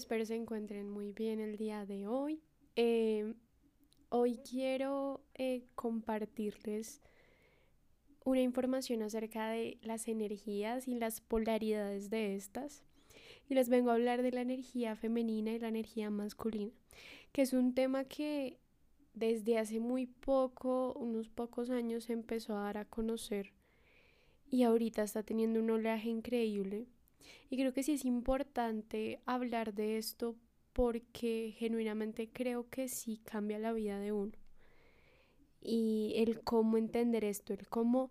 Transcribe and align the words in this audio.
Espero 0.00 0.24
se 0.24 0.34
encuentren 0.34 0.88
muy 0.88 1.12
bien 1.12 1.40
el 1.40 1.58
día 1.58 1.84
de 1.84 2.06
hoy. 2.06 2.40
Eh, 2.74 3.34
hoy 4.08 4.38
quiero 4.38 5.20
eh, 5.34 5.66
compartirles 5.74 7.02
una 8.24 8.40
información 8.40 9.02
acerca 9.02 9.50
de 9.50 9.76
las 9.82 10.08
energías 10.08 10.88
y 10.88 10.94
las 10.94 11.20
polaridades 11.20 12.08
de 12.08 12.34
estas. 12.34 12.82
Y 13.50 13.52
les 13.52 13.68
vengo 13.68 13.90
a 13.90 13.92
hablar 13.92 14.22
de 14.22 14.32
la 14.32 14.40
energía 14.40 14.96
femenina 14.96 15.52
y 15.52 15.58
la 15.58 15.68
energía 15.68 16.08
masculina, 16.08 16.72
que 17.32 17.42
es 17.42 17.52
un 17.52 17.74
tema 17.74 18.04
que 18.04 18.58
desde 19.12 19.58
hace 19.58 19.80
muy 19.80 20.06
poco, 20.06 20.94
unos 20.94 21.28
pocos 21.28 21.68
años, 21.68 22.04
se 22.04 22.14
empezó 22.14 22.56
a 22.56 22.62
dar 22.62 22.78
a 22.78 22.84
conocer 22.86 23.52
y 24.48 24.62
ahorita 24.62 25.02
está 25.02 25.22
teniendo 25.22 25.60
un 25.60 25.68
oleaje 25.68 26.08
increíble 26.08 26.86
y 27.48 27.56
creo 27.56 27.72
que 27.72 27.82
sí 27.82 27.92
es 27.92 28.04
importante 28.04 29.20
hablar 29.26 29.74
de 29.74 29.98
esto 29.98 30.36
porque 30.72 31.54
genuinamente 31.58 32.28
creo 32.32 32.68
que 32.68 32.88
sí 32.88 33.18
cambia 33.24 33.58
la 33.58 33.72
vida 33.72 33.98
de 33.98 34.12
uno. 34.12 34.32
Y 35.60 36.14
el 36.16 36.40
cómo 36.40 36.78
entender 36.78 37.24
esto, 37.24 37.52
el 37.52 37.68
cómo 37.68 38.10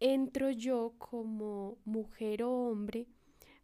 entro 0.00 0.50
yo 0.50 0.94
como 0.98 1.78
mujer 1.84 2.42
o 2.42 2.68
hombre 2.68 3.06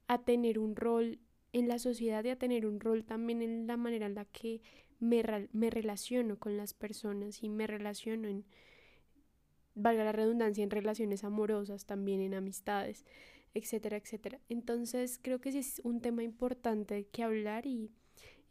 a 0.06 0.18
tener 0.18 0.58
un 0.58 0.76
rol 0.76 1.18
en 1.52 1.68
la 1.68 1.78
sociedad 1.78 2.24
y 2.24 2.30
a 2.30 2.38
tener 2.38 2.66
un 2.66 2.80
rol 2.80 3.04
también 3.04 3.42
en 3.42 3.66
la 3.66 3.76
manera 3.76 4.06
en 4.06 4.14
la 4.14 4.24
que 4.24 4.60
me, 4.98 5.22
me 5.52 5.70
relaciono 5.70 6.38
con 6.38 6.56
las 6.56 6.74
personas 6.74 7.42
y 7.42 7.48
me 7.48 7.66
relaciono 7.66 8.28
en, 8.28 8.44
valga 9.74 10.04
la 10.04 10.12
redundancia, 10.12 10.62
en 10.62 10.70
relaciones 10.70 11.24
amorosas, 11.24 11.86
también 11.86 12.20
en 12.20 12.34
amistades 12.34 13.04
etcétera, 13.54 13.96
etcétera. 13.96 14.40
Entonces 14.48 15.18
creo 15.20 15.40
que 15.40 15.52
sí 15.52 15.58
es 15.58 15.80
un 15.84 16.00
tema 16.00 16.22
importante 16.22 17.06
que 17.12 17.22
hablar 17.22 17.66
y, 17.66 17.90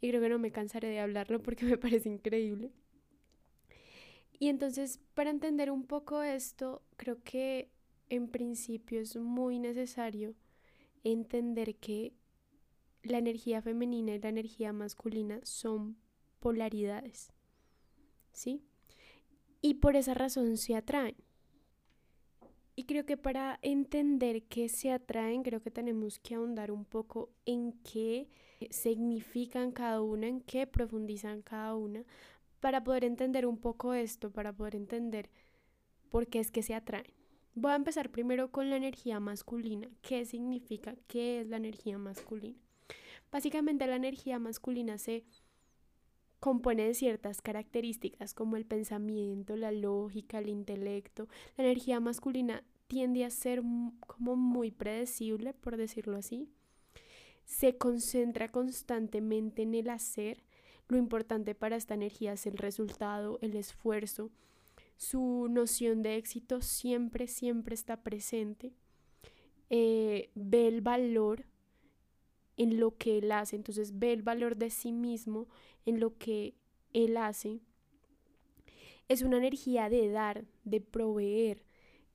y 0.00 0.08
creo 0.08 0.20
que 0.20 0.28
no 0.28 0.38
me 0.38 0.52
cansaré 0.52 0.88
de 0.88 1.00
hablarlo 1.00 1.42
porque 1.42 1.64
me 1.66 1.78
parece 1.78 2.08
increíble. 2.08 2.72
Y 4.38 4.48
entonces 4.48 5.00
para 5.14 5.30
entender 5.30 5.70
un 5.70 5.84
poco 5.84 6.22
esto, 6.22 6.82
creo 6.96 7.22
que 7.22 7.70
en 8.08 8.28
principio 8.28 9.00
es 9.00 9.16
muy 9.16 9.58
necesario 9.58 10.34
entender 11.04 11.76
que 11.76 12.14
la 13.02 13.18
energía 13.18 13.62
femenina 13.62 14.14
y 14.14 14.18
la 14.18 14.28
energía 14.28 14.72
masculina 14.72 15.40
son 15.44 15.96
polaridades. 16.40 17.32
¿Sí? 18.32 18.62
Y 19.62 19.74
por 19.74 19.96
esa 19.96 20.14
razón 20.14 20.56
se 20.56 20.74
atraen. 20.74 21.16
Y 22.76 22.84
creo 22.84 23.04
que 23.04 23.16
para 23.16 23.58
entender 23.62 24.44
qué 24.44 24.68
se 24.68 24.90
atraen, 24.90 25.42
creo 25.42 25.60
que 25.60 25.70
tenemos 25.70 26.18
que 26.18 26.34
ahondar 26.34 26.70
un 26.70 26.84
poco 26.84 27.30
en 27.44 27.72
qué 27.82 28.28
significan 28.70 29.72
cada 29.72 30.00
una, 30.02 30.28
en 30.28 30.40
qué 30.40 30.66
profundizan 30.66 31.42
cada 31.42 31.74
una, 31.74 32.04
para 32.60 32.84
poder 32.84 33.04
entender 33.04 33.46
un 33.46 33.58
poco 33.58 33.94
esto, 33.94 34.30
para 34.30 34.52
poder 34.52 34.76
entender 34.76 35.30
por 36.10 36.26
qué 36.26 36.38
es 36.38 36.50
que 36.50 36.62
se 36.62 36.74
atraen. 36.74 37.12
Voy 37.54 37.72
a 37.72 37.76
empezar 37.76 38.10
primero 38.10 38.50
con 38.50 38.70
la 38.70 38.76
energía 38.76 39.18
masculina. 39.18 39.88
¿Qué 40.02 40.24
significa? 40.24 40.94
¿Qué 41.08 41.40
es 41.40 41.48
la 41.48 41.56
energía 41.56 41.98
masculina? 41.98 42.58
Básicamente 43.32 43.86
la 43.86 43.96
energía 43.96 44.38
masculina 44.38 44.98
se 44.98 45.24
compone 46.40 46.86
de 46.86 46.94
ciertas 46.94 47.42
características 47.42 48.34
como 48.34 48.56
el 48.56 48.64
pensamiento, 48.64 49.56
la 49.56 49.70
lógica, 49.70 50.38
el 50.38 50.48
intelecto. 50.48 51.28
La 51.56 51.64
energía 51.64 52.00
masculina 52.00 52.64
tiende 52.88 53.24
a 53.24 53.30
ser 53.30 53.62
como 54.06 54.36
muy 54.36 54.70
predecible, 54.70 55.52
por 55.52 55.76
decirlo 55.76 56.16
así. 56.16 56.48
Se 57.44 57.76
concentra 57.76 58.50
constantemente 58.50 59.62
en 59.62 59.74
el 59.74 59.90
hacer. 59.90 60.42
Lo 60.88 60.96
importante 60.96 61.54
para 61.54 61.76
esta 61.76 61.94
energía 61.94 62.32
es 62.32 62.46
el 62.46 62.56
resultado, 62.56 63.38
el 63.42 63.54
esfuerzo. 63.54 64.30
Su 64.96 65.46
noción 65.48 66.02
de 66.02 66.16
éxito 66.16 66.62
siempre, 66.62 67.26
siempre 67.26 67.74
está 67.74 68.02
presente. 68.02 68.72
Eh, 69.68 70.30
ve 70.34 70.66
el 70.66 70.80
valor 70.80 71.44
en 72.60 72.78
lo 72.78 72.94
que 72.98 73.16
él 73.16 73.32
hace, 73.32 73.56
entonces 73.56 73.98
ve 73.98 74.12
el 74.12 74.20
valor 74.20 74.54
de 74.54 74.68
sí 74.68 74.92
mismo 74.92 75.48
en 75.86 75.98
lo 75.98 76.18
que 76.18 76.52
él 76.92 77.16
hace. 77.16 77.58
Es 79.08 79.22
una 79.22 79.38
energía 79.38 79.88
de 79.88 80.10
dar, 80.10 80.44
de 80.64 80.82
proveer. 80.82 81.64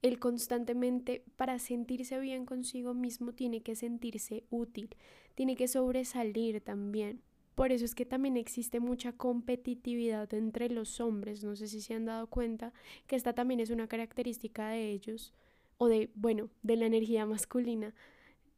Él 0.04 0.20
constantemente, 0.20 1.24
para 1.36 1.58
sentirse 1.58 2.20
bien 2.20 2.46
consigo 2.46 2.94
mismo, 2.94 3.34
tiene 3.34 3.62
que 3.62 3.76
sentirse 3.76 4.44
útil, 4.52 4.90
tiene 5.34 5.56
que 5.56 5.68
sobresalir 5.68 6.62
también. 6.62 7.24
Por 7.56 7.72
eso 7.72 7.84
es 7.84 7.96
que 7.96 8.06
también 8.06 8.38
existe 8.38 8.80
mucha 8.80 9.14
competitividad 9.14 10.32
entre 10.36 10.70
los 10.70 11.00
hombres. 11.00 11.44
No 11.44 11.56
sé 11.56 11.68
si 11.68 11.82
se 11.82 11.96
han 11.96 12.06
dado 12.06 12.28
cuenta 12.28 12.72
que 13.08 13.16
esta 13.16 13.34
también 13.34 13.62
es 13.62 13.72
una 13.72 13.88
característica 13.88 14.70
de 14.70 14.92
ellos, 14.92 15.34
o 15.80 15.88
de, 15.88 16.12
bueno, 16.14 16.52
de 16.62 16.76
la 16.76 16.86
energía 16.86 17.26
masculina, 17.26 17.96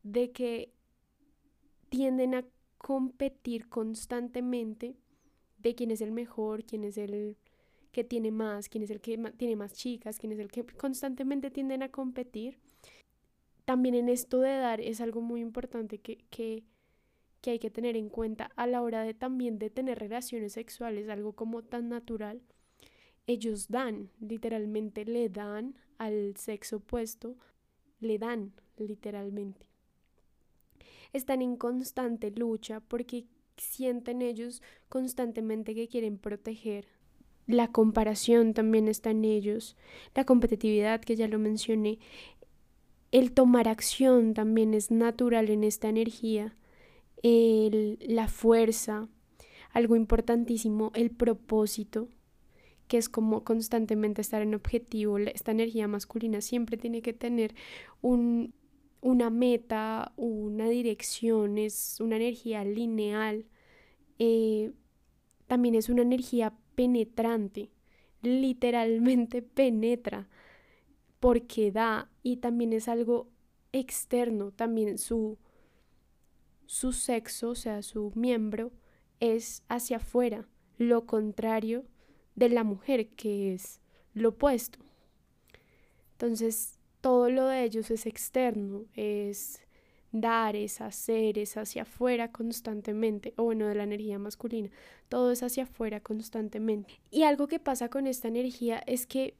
de 0.03 0.31
que 0.31 0.73
tienden 1.89 2.35
a 2.35 2.45
competir 2.77 3.67
constantemente 3.69 4.95
de 5.57 5.75
quién 5.75 5.91
es 5.91 6.01
el 6.01 6.11
mejor, 6.11 6.63
quién 6.63 6.83
es 6.83 6.97
el 6.97 7.37
que 7.91 8.03
tiene 8.03 8.31
más, 8.31 8.69
quién 8.69 8.83
es 8.83 8.91
el 8.91 9.01
que 9.01 9.17
tiene 9.37 9.55
más 9.55 9.73
chicas, 9.73 10.19
quién 10.19 10.31
es 10.31 10.39
el 10.39 10.51
que 10.51 10.65
constantemente 10.65 11.49
tienden 11.49 11.83
a 11.83 11.89
competir. 11.89 12.59
También 13.65 13.95
en 13.95 14.09
esto 14.09 14.39
de 14.39 14.51
dar 14.51 14.79
es 14.79 15.01
algo 15.01 15.21
muy 15.21 15.41
importante 15.41 15.97
que, 15.97 16.23
que, 16.29 16.63
que 17.41 17.51
hay 17.51 17.59
que 17.59 17.71
tener 17.71 17.97
en 17.97 18.09
cuenta 18.09 18.51
a 18.55 18.67
la 18.67 18.81
hora 18.81 19.01
de 19.01 19.13
también 19.13 19.59
de 19.59 19.69
tener 19.69 19.99
relaciones 19.99 20.53
sexuales, 20.53 21.09
algo 21.09 21.33
como 21.33 21.63
tan 21.63 21.89
natural. 21.89 22.41
Ellos 23.25 23.67
dan, 23.67 24.09
literalmente 24.21 25.03
le 25.03 25.27
dan 25.27 25.75
al 25.97 26.37
sexo 26.37 26.77
opuesto, 26.77 27.35
le 27.99 28.19
dan 28.19 28.53
literalmente 28.77 29.67
están 31.13 31.41
en 31.41 31.57
constante 31.57 32.31
lucha 32.31 32.79
porque 32.81 33.25
sienten 33.57 34.21
ellos 34.21 34.61
constantemente 34.89 35.75
que 35.75 35.87
quieren 35.87 36.17
proteger. 36.17 36.85
La 37.47 37.71
comparación 37.71 38.53
también 38.53 38.87
está 38.87 39.11
en 39.11 39.23
ellos, 39.23 39.77
la 40.15 40.25
competitividad 40.25 40.99
que 40.99 41.15
ya 41.15 41.27
lo 41.27 41.39
mencioné, 41.39 41.99
el 43.11 43.31
tomar 43.31 43.69
acción 43.69 44.33
también 44.33 44.73
es 44.73 44.91
natural 44.91 45.49
en 45.49 45.63
esta 45.63 45.87
energía, 45.87 46.57
el, 47.23 47.99
la 48.01 48.27
fuerza, 48.27 49.07
algo 49.71 49.95
importantísimo, 49.95 50.91
el 50.93 51.09
propósito, 51.11 52.09
que 52.87 52.97
es 52.97 53.09
como 53.09 53.43
constantemente 53.43 54.21
estar 54.21 54.41
en 54.41 54.55
objetivo. 54.55 55.17
Esta 55.17 55.51
energía 55.51 55.87
masculina 55.87 56.41
siempre 56.41 56.77
tiene 56.77 57.01
que 57.01 57.13
tener 57.13 57.55
un, 58.01 58.53
una 59.01 59.29
meta, 59.29 60.13
una 60.17 60.67
dirección, 60.69 61.57
es 61.57 61.99
una 61.99 62.17
energía 62.17 62.63
lineal, 62.63 63.45
eh, 64.19 64.71
también 65.47 65.75
es 65.75 65.89
una 65.89 66.01
energía 66.01 66.53
penetrante, 66.75 67.69
literalmente 68.21 69.41
penetra, 69.59 70.27
porque 71.19 71.71
da 71.71 72.09
y 72.23 72.37
también 72.37 72.73
es 72.73 72.87
algo 72.87 73.29
externo, 73.71 74.51
también 74.51 74.97
su, 74.97 75.37
su 76.65 76.91
sexo, 76.91 77.49
o 77.49 77.55
sea, 77.55 77.81
su 77.81 78.11
miembro, 78.15 78.71
es 79.19 79.63
hacia 79.67 79.97
afuera, 79.97 80.47
lo 80.77 81.05
contrario 81.05 81.85
de 82.35 82.49
la 82.49 82.63
mujer, 82.63 83.09
que 83.09 83.53
es 83.53 83.81
lo 84.13 84.29
opuesto. 84.29 84.79
Entonces, 86.13 86.76
todo 87.01 87.29
lo 87.29 87.47
de 87.47 87.63
ellos 87.63 87.91
es 87.91 88.05
externo, 88.05 88.85
es 88.93 89.61
dar, 90.11 90.55
es 90.55 90.81
hacer, 90.81 91.37
es 91.37 91.57
hacia 91.57 91.83
afuera 91.83 92.31
constantemente, 92.31 93.33
o 93.37 93.43
bueno, 93.43 93.67
de 93.67 93.75
la 93.75 93.83
energía 93.83 94.19
masculina, 94.19 94.69
todo 95.09 95.31
es 95.31 95.43
hacia 95.43 95.63
afuera 95.63 95.99
constantemente. 95.99 96.99
Y 97.11 97.23
algo 97.23 97.47
que 97.47 97.59
pasa 97.59 97.89
con 97.89 98.07
esta 98.07 98.27
energía 98.27 98.81
es 98.85 99.05
que 99.05 99.35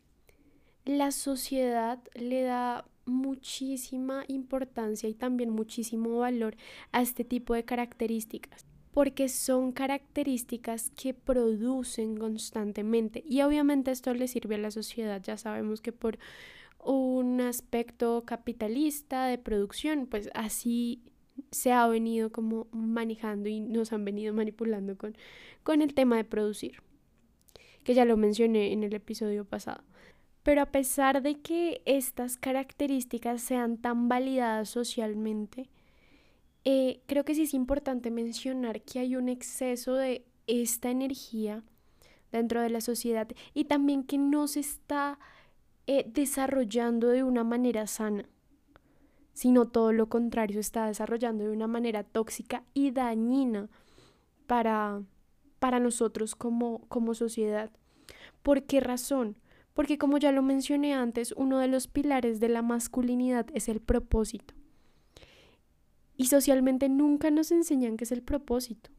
la 0.85 1.11
sociedad 1.11 1.99
le 2.13 2.43
da 2.43 2.85
muchísima 3.05 4.23
importancia 4.27 5.07
y 5.09 5.13
también 5.13 5.49
muchísimo 5.49 6.19
valor 6.19 6.55
a 6.91 7.01
este 7.01 7.23
tipo 7.23 7.53
de 7.53 7.63
características 7.63 8.65
porque 8.91 9.29
son 9.29 9.73
características 9.73 10.89
que 10.89 11.13
producen 11.13 12.17
constantemente 12.17 13.23
y 13.25 13.43
obviamente 13.43 13.91
esto 13.91 14.13
le 14.13 14.27
sirve 14.27 14.55
a 14.55 14.57
la 14.57 14.71
sociedad 14.71 15.21
ya 15.21 15.37
sabemos 15.37 15.81
que 15.81 15.91
por 15.91 16.17
un 16.93 17.41
aspecto 17.41 18.23
capitalista 18.25 19.27
de 19.27 19.37
producción, 19.37 20.07
pues 20.07 20.29
así 20.33 21.01
se 21.51 21.71
ha 21.71 21.87
venido 21.87 22.31
como 22.31 22.67
manejando 22.71 23.49
y 23.49 23.59
nos 23.59 23.93
han 23.93 24.05
venido 24.05 24.33
manipulando 24.33 24.97
con, 24.97 25.15
con 25.63 25.81
el 25.81 25.93
tema 25.93 26.17
de 26.17 26.23
producir, 26.23 26.81
que 27.83 27.93
ya 27.93 28.05
lo 28.05 28.17
mencioné 28.17 28.71
en 28.71 28.83
el 28.83 28.93
episodio 28.93 29.45
pasado. 29.45 29.83
Pero 30.43 30.61
a 30.61 30.67
pesar 30.67 31.21
de 31.21 31.41
que 31.41 31.81
estas 31.85 32.37
características 32.37 33.41
sean 33.41 33.77
tan 33.77 34.07
validadas 34.07 34.69
socialmente, 34.69 35.69
eh, 36.63 37.01
creo 37.05 37.25
que 37.25 37.35
sí 37.35 37.43
es 37.43 37.53
importante 37.53 38.11
mencionar 38.11 38.81
que 38.81 38.99
hay 38.99 39.15
un 39.15 39.29
exceso 39.29 39.95
de 39.95 40.25
esta 40.47 40.89
energía 40.89 41.63
dentro 42.31 42.61
de 42.61 42.69
la 42.69 42.81
sociedad 42.81 43.27
y 43.53 43.65
también 43.65 44.03
que 44.03 44.17
no 44.17 44.47
se 44.47 44.61
está 44.61 45.19
eh, 45.87 46.05
desarrollando 46.07 47.07
de 47.07 47.23
una 47.23 47.43
manera 47.43 47.87
sana, 47.87 48.25
sino 49.33 49.69
todo 49.69 49.93
lo 49.93 50.09
contrario, 50.09 50.59
está 50.59 50.85
desarrollando 50.87 51.45
de 51.45 51.51
una 51.51 51.67
manera 51.67 52.03
tóxica 52.03 52.63
y 52.73 52.91
dañina 52.91 53.69
para, 54.47 55.01
para 55.59 55.79
nosotros 55.79 56.35
como, 56.35 56.81
como 56.89 57.13
sociedad. 57.13 57.71
¿Por 58.43 58.63
qué 58.63 58.79
razón? 58.79 59.37
Porque 59.73 59.97
como 59.97 60.17
ya 60.17 60.31
lo 60.31 60.41
mencioné 60.41 60.93
antes, 60.93 61.33
uno 61.37 61.59
de 61.59 61.67
los 61.67 61.87
pilares 61.87 62.39
de 62.39 62.49
la 62.49 62.61
masculinidad 62.61 63.45
es 63.53 63.69
el 63.69 63.79
propósito. 63.79 64.55
Y 66.17 66.25
socialmente 66.25 66.89
nunca 66.89 67.29
nos 67.29 67.51
enseñan 67.51 67.95
qué 67.95 68.03
es 68.03 68.11
el 68.11 68.23
propósito. 68.23 68.89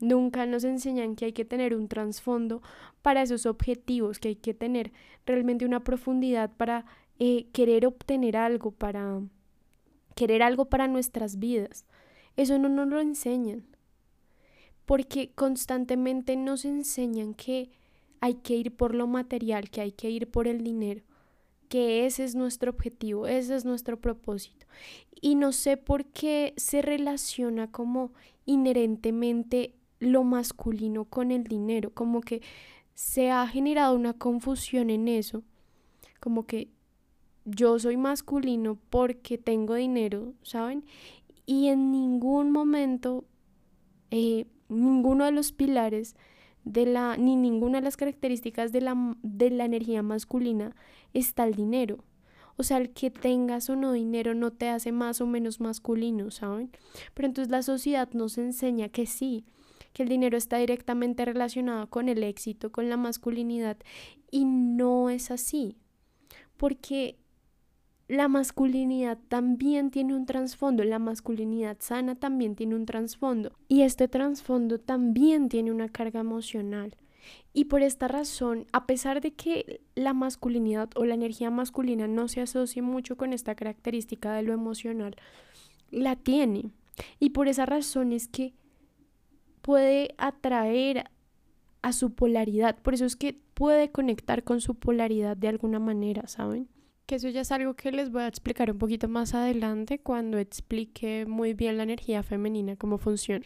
Nunca 0.00 0.46
nos 0.46 0.64
enseñan 0.64 1.16
que 1.16 1.26
hay 1.26 1.32
que 1.32 1.44
tener 1.44 1.74
un 1.74 1.88
trasfondo 1.88 2.62
para 3.02 3.22
esos 3.22 3.46
objetivos, 3.46 4.18
que 4.18 4.28
hay 4.28 4.36
que 4.36 4.54
tener 4.54 4.92
realmente 5.24 5.64
una 5.64 5.84
profundidad 5.84 6.50
para 6.56 6.84
eh, 7.18 7.46
querer 7.52 7.86
obtener 7.86 8.36
algo, 8.36 8.72
para 8.72 9.20
querer 10.14 10.42
algo 10.42 10.66
para 10.66 10.88
nuestras 10.88 11.38
vidas. 11.38 11.86
Eso 12.36 12.58
no 12.58 12.68
nos 12.68 12.88
lo 12.88 13.00
enseñan. 13.00 13.64
Porque 14.84 15.32
constantemente 15.32 16.36
nos 16.36 16.64
enseñan 16.64 17.34
que 17.34 17.70
hay 18.20 18.34
que 18.34 18.56
ir 18.56 18.76
por 18.76 18.94
lo 18.94 19.06
material, 19.06 19.70
que 19.70 19.80
hay 19.80 19.92
que 19.92 20.10
ir 20.10 20.30
por 20.30 20.48
el 20.48 20.62
dinero, 20.62 21.02
que 21.68 22.06
ese 22.06 22.24
es 22.24 22.34
nuestro 22.34 22.70
objetivo, 22.70 23.26
ese 23.26 23.54
es 23.54 23.64
nuestro 23.64 24.00
propósito. 24.00 24.66
Y 25.20 25.36
no 25.36 25.52
sé 25.52 25.76
por 25.76 26.06
qué 26.06 26.52
se 26.56 26.82
relaciona 26.82 27.70
como 27.70 28.12
inherentemente 28.46 29.74
lo 30.04 30.24
masculino 30.24 31.04
con 31.04 31.30
el 31.30 31.44
dinero, 31.44 31.90
como 31.92 32.20
que 32.20 32.42
se 32.94 33.30
ha 33.30 33.46
generado 33.46 33.94
una 33.96 34.14
confusión 34.14 34.90
en 34.90 35.08
eso, 35.08 35.42
como 36.20 36.46
que 36.46 36.68
yo 37.44 37.78
soy 37.78 37.96
masculino 37.96 38.78
porque 38.90 39.36
tengo 39.36 39.74
dinero, 39.74 40.32
¿saben? 40.42 40.84
Y 41.46 41.68
en 41.68 41.92
ningún 41.92 42.50
momento, 42.50 43.24
eh, 44.10 44.46
ninguno 44.68 45.24
de 45.26 45.32
los 45.32 45.52
pilares 45.52 46.16
de 46.64 46.86
la, 46.86 47.16
ni 47.16 47.36
ninguna 47.36 47.78
de 47.78 47.84
las 47.84 47.96
características 47.96 48.72
de 48.72 48.80
la, 48.80 49.16
de 49.22 49.50
la 49.50 49.66
energía 49.66 50.02
masculina 50.02 50.74
está 51.12 51.44
el 51.44 51.54
dinero. 51.54 52.04
O 52.56 52.62
sea, 52.62 52.78
el 52.78 52.90
que 52.90 53.10
tengas 53.10 53.68
o 53.68 53.76
no 53.76 53.92
dinero 53.92 54.34
no 54.34 54.52
te 54.52 54.68
hace 54.68 54.92
más 54.92 55.20
o 55.20 55.26
menos 55.26 55.60
masculino, 55.60 56.30
¿saben? 56.30 56.70
Pero 57.12 57.26
entonces 57.26 57.50
la 57.50 57.62
sociedad 57.62 58.08
nos 58.12 58.38
enseña 58.38 58.88
que 58.88 59.06
sí, 59.06 59.44
que 59.94 60.02
el 60.02 60.10
dinero 60.10 60.36
está 60.36 60.58
directamente 60.58 61.24
relacionado 61.24 61.88
con 61.88 62.10
el 62.10 62.22
éxito, 62.22 62.70
con 62.70 62.90
la 62.90 62.98
masculinidad, 62.98 63.78
y 64.30 64.44
no 64.44 65.08
es 65.08 65.30
así, 65.30 65.78
porque 66.58 67.16
la 68.08 68.28
masculinidad 68.28 69.18
también 69.28 69.90
tiene 69.90 70.14
un 70.14 70.26
trasfondo, 70.26 70.84
la 70.84 70.98
masculinidad 70.98 71.78
sana 71.80 72.16
también 72.16 72.56
tiene 72.56 72.74
un 72.74 72.84
trasfondo, 72.84 73.56
y 73.68 73.82
este 73.82 74.08
trasfondo 74.08 74.78
también 74.78 75.48
tiene 75.48 75.72
una 75.72 75.88
carga 75.88 76.20
emocional. 76.20 76.96
Y 77.54 77.66
por 77.66 77.82
esta 77.82 78.06
razón, 78.06 78.66
a 78.72 78.84
pesar 78.84 79.22
de 79.22 79.32
que 79.32 79.80
la 79.94 80.12
masculinidad 80.12 80.90
o 80.96 81.06
la 81.06 81.14
energía 81.14 81.50
masculina 81.50 82.06
no 82.06 82.28
se 82.28 82.42
asocie 82.42 82.82
mucho 82.82 83.16
con 83.16 83.32
esta 83.32 83.54
característica 83.54 84.34
de 84.34 84.42
lo 84.42 84.52
emocional, 84.52 85.16
la 85.90 86.16
tiene. 86.16 86.70
Y 87.20 87.30
por 87.30 87.48
esa 87.48 87.64
razón 87.64 88.12
es 88.12 88.28
que 88.28 88.52
puede 89.64 90.14
atraer 90.18 91.10
a 91.80 91.94
su 91.94 92.12
polaridad. 92.12 92.76
Por 92.82 92.92
eso 92.92 93.06
es 93.06 93.16
que 93.16 93.40
puede 93.54 93.90
conectar 93.90 94.44
con 94.44 94.60
su 94.60 94.74
polaridad 94.74 95.38
de 95.38 95.48
alguna 95.48 95.78
manera, 95.78 96.26
¿saben? 96.26 96.68
Que 97.06 97.14
eso 97.14 97.30
ya 97.30 97.40
es 97.40 97.50
algo 97.50 97.72
que 97.72 97.90
les 97.90 98.10
voy 98.10 98.22
a 98.22 98.28
explicar 98.28 98.70
un 98.70 98.76
poquito 98.76 99.08
más 99.08 99.32
adelante 99.32 99.98
cuando 99.98 100.36
explique 100.36 101.24
muy 101.24 101.54
bien 101.54 101.78
la 101.78 101.84
energía 101.84 102.22
femenina, 102.22 102.76
cómo 102.76 102.98
funciona. 102.98 103.42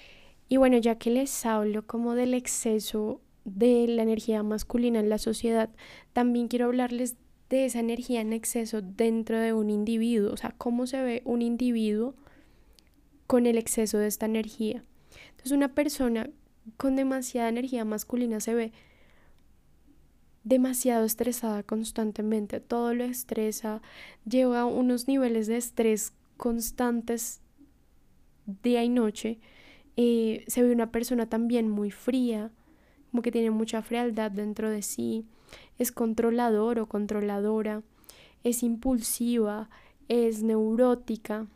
Y 0.48 0.56
bueno, 0.56 0.76
ya 0.78 0.96
que 0.96 1.10
les 1.10 1.46
hablo 1.46 1.86
como 1.86 2.16
del 2.16 2.34
exceso 2.34 3.20
de 3.44 3.86
la 3.86 4.02
energía 4.02 4.42
masculina 4.42 4.98
en 4.98 5.10
la 5.10 5.18
sociedad, 5.18 5.70
también 6.12 6.48
quiero 6.48 6.64
hablarles 6.64 7.16
de 7.48 7.64
esa 7.64 7.78
energía 7.78 8.22
en 8.22 8.32
exceso 8.32 8.82
dentro 8.82 9.38
de 9.38 9.52
un 9.52 9.70
individuo, 9.70 10.32
o 10.32 10.36
sea, 10.36 10.52
cómo 10.58 10.88
se 10.88 11.00
ve 11.00 11.22
un 11.24 11.42
individuo 11.42 12.16
con 13.28 13.46
el 13.46 13.56
exceso 13.56 13.98
de 13.98 14.08
esta 14.08 14.26
energía. 14.26 14.82
Entonces 15.30 15.52
una 15.52 15.74
persona 15.74 16.30
con 16.76 16.96
demasiada 16.96 17.48
energía 17.48 17.84
masculina 17.84 18.40
se 18.40 18.54
ve 18.54 18.72
demasiado 20.44 21.04
estresada 21.04 21.62
constantemente, 21.62 22.60
todo 22.60 22.94
lo 22.94 23.04
estresa, 23.04 23.82
lleva 24.24 24.64
unos 24.64 25.06
niveles 25.06 25.46
de 25.46 25.58
estrés 25.58 26.14
constantes 26.36 27.40
día 28.62 28.82
y 28.82 28.88
noche, 28.88 29.38
eh, 29.96 30.44
se 30.46 30.62
ve 30.62 30.72
una 30.72 30.90
persona 30.90 31.28
también 31.28 31.68
muy 31.68 31.90
fría, 31.90 32.50
como 33.10 33.22
que 33.22 33.32
tiene 33.32 33.50
mucha 33.50 33.82
frialdad 33.82 34.30
dentro 34.30 34.70
de 34.70 34.80
sí, 34.82 35.26
es 35.78 35.92
controlador 35.92 36.78
o 36.78 36.86
controladora, 36.86 37.82
es 38.42 38.62
impulsiva, 38.62 39.68
es 40.08 40.42
neurótica 40.42 41.46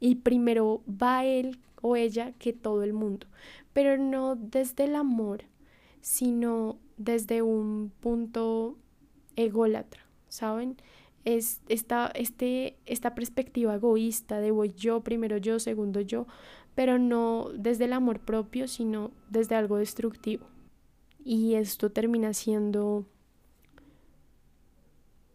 y 0.00 0.16
primero 0.16 0.82
va 0.86 1.24
él 1.24 1.58
o 1.86 1.96
ella 1.96 2.32
que 2.38 2.54
todo 2.54 2.82
el 2.82 2.94
mundo, 2.94 3.26
pero 3.74 3.98
no 3.98 4.36
desde 4.36 4.84
el 4.84 4.96
amor, 4.96 5.44
sino 6.00 6.78
desde 6.96 7.42
un 7.42 7.92
punto 8.00 8.78
ególatra, 9.36 10.00
¿saben? 10.30 10.78
Es 11.26 11.60
esta, 11.68 12.06
este, 12.14 12.78
esta 12.86 13.14
perspectiva 13.14 13.74
egoísta 13.74 14.40
de 14.40 14.50
voy 14.50 14.72
yo, 14.74 15.02
primero 15.02 15.36
yo, 15.36 15.58
segundo 15.58 16.00
yo, 16.00 16.26
pero 16.74 16.98
no 16.98 17.50
desde 17.54 17.84
el 17.84 17.92
amor 17.92 18.20
propio, 18.20 18.66
sino 18.66 19.10
desde 19.28 19.54
algo 19.54 19.76
destructivo. 19.76 20.46
Y 21.22 21.52
esto 21.52 21.90
termina 21.90 22.32
siendo, 22.32 23.04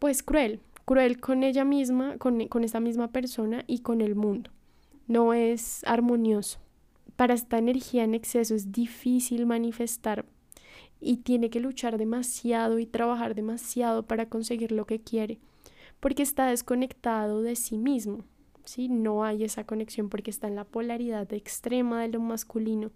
pues, 0.00 0.24
cruel, 0.24 0.58
cruel 0.84 1.20
con 1.20 1.44
ella 1.44 1.64
misma, 1.64 2.18
con, 2.18 2.48
con 2.48 2.64
esta 2.64 2.80
misma 2.80 3.12
persona 3.12 3.62
y 3.68 3.82
con 3.82 4.00
el 4.00 4.16
mundo 4.16 4.50
no 5.10 5.34
es 5.34 5.82
armonioso. 5.86 6.60
Para 7.16 7.34
esta 7.34 7.58
energía 7.58 8.04
en 8.04 8.14
exceso 8.14 8.54
es 8.54 8.70
difícil 8.70 9.44
manifestar 9.44 10.24
y 11.00 11.16
tiene 11.16 11.50
que 11.50 11.58
luchar 11.58 11.98
demasiado 11.98 12.78
y 12.78 12.86
trabajar 12.86 13.34
demasiado 13.34 14.04
para 14.04 14.28
conseguir 14.28 14.70
lo 14.70 14.86
que 14.86 15.00
quiere, 15.00 15.40
porque 15.98 16.22
está 16.22 16.46
desconectado 16.46 17.42
de 17.42 17.56
sí 17.56 17.76
mismo. 17.76 18.22
¿sí? 18.64 18.88
No 18.88 19.24
hay 19.24 19.42
esa 19.42 19.64
conexión 19.64 20.08
porque 20.10 20.30
está 20.30 20.46
en 20.46 20.54
la 20.54 20.64
polaridad 20.64 21.32
extrema 21.32 22.02
de 22.02 22.08
lo 22.08 22.20
masculino. 22.20 22.92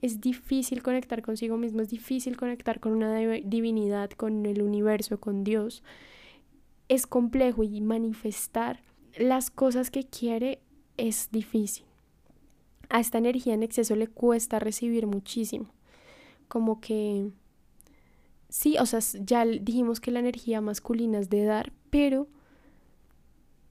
Es 0.00 0.20
difícil 0.20 0.82
conectar 0.82 1.22
consigo 1.22 1.56
mismo, 1.58 1.80
es 1.80 1.90
difícil 1.90 2.36
conectar 2.36 2.80
con 2.80 2.90
una 2.90 3.16
divinidad, 3.16 4.10
con 4.10 4.46
el 4.46 4.62
universo, 4.62 5.20
con 5.20 5.44
Dios. 5.44 5.84
Es 6.88 7.06
complejo 7.06 7.62
y 7.62 7.80
manifestar 7.80 8.80
las 9.16 9.52
cosas 9.52 9.92
que 9.92 10.02
quiere 10.02 10.58
es 11.08 11.28
difícil. 11.32 11.84
A 12.88 13.00
esta 13.00 13.18
energía 13.18 13.54
en 13.54 13.62
exceso 13.62 13.96
le 13.96 14.06
cuesta 14.06 14.58
recibir 14.58 15.06
muchísimo. 15.06 15.66
Como 16.46 16.80
que 16.80 17.30
sí, 18.48 18.76
o 18.78 18.86
sea, 18.86 19.00
ya 19.20 19.44
dijimos 19.44 19.98
que 20.00 20.12
la 20.12 20.20
energía 20.20 20.60
masculina 20.60 21.18
es 21.18 21.28
de 21.28 21.44
dar, 21.44 21.72
pero 21.90 22.28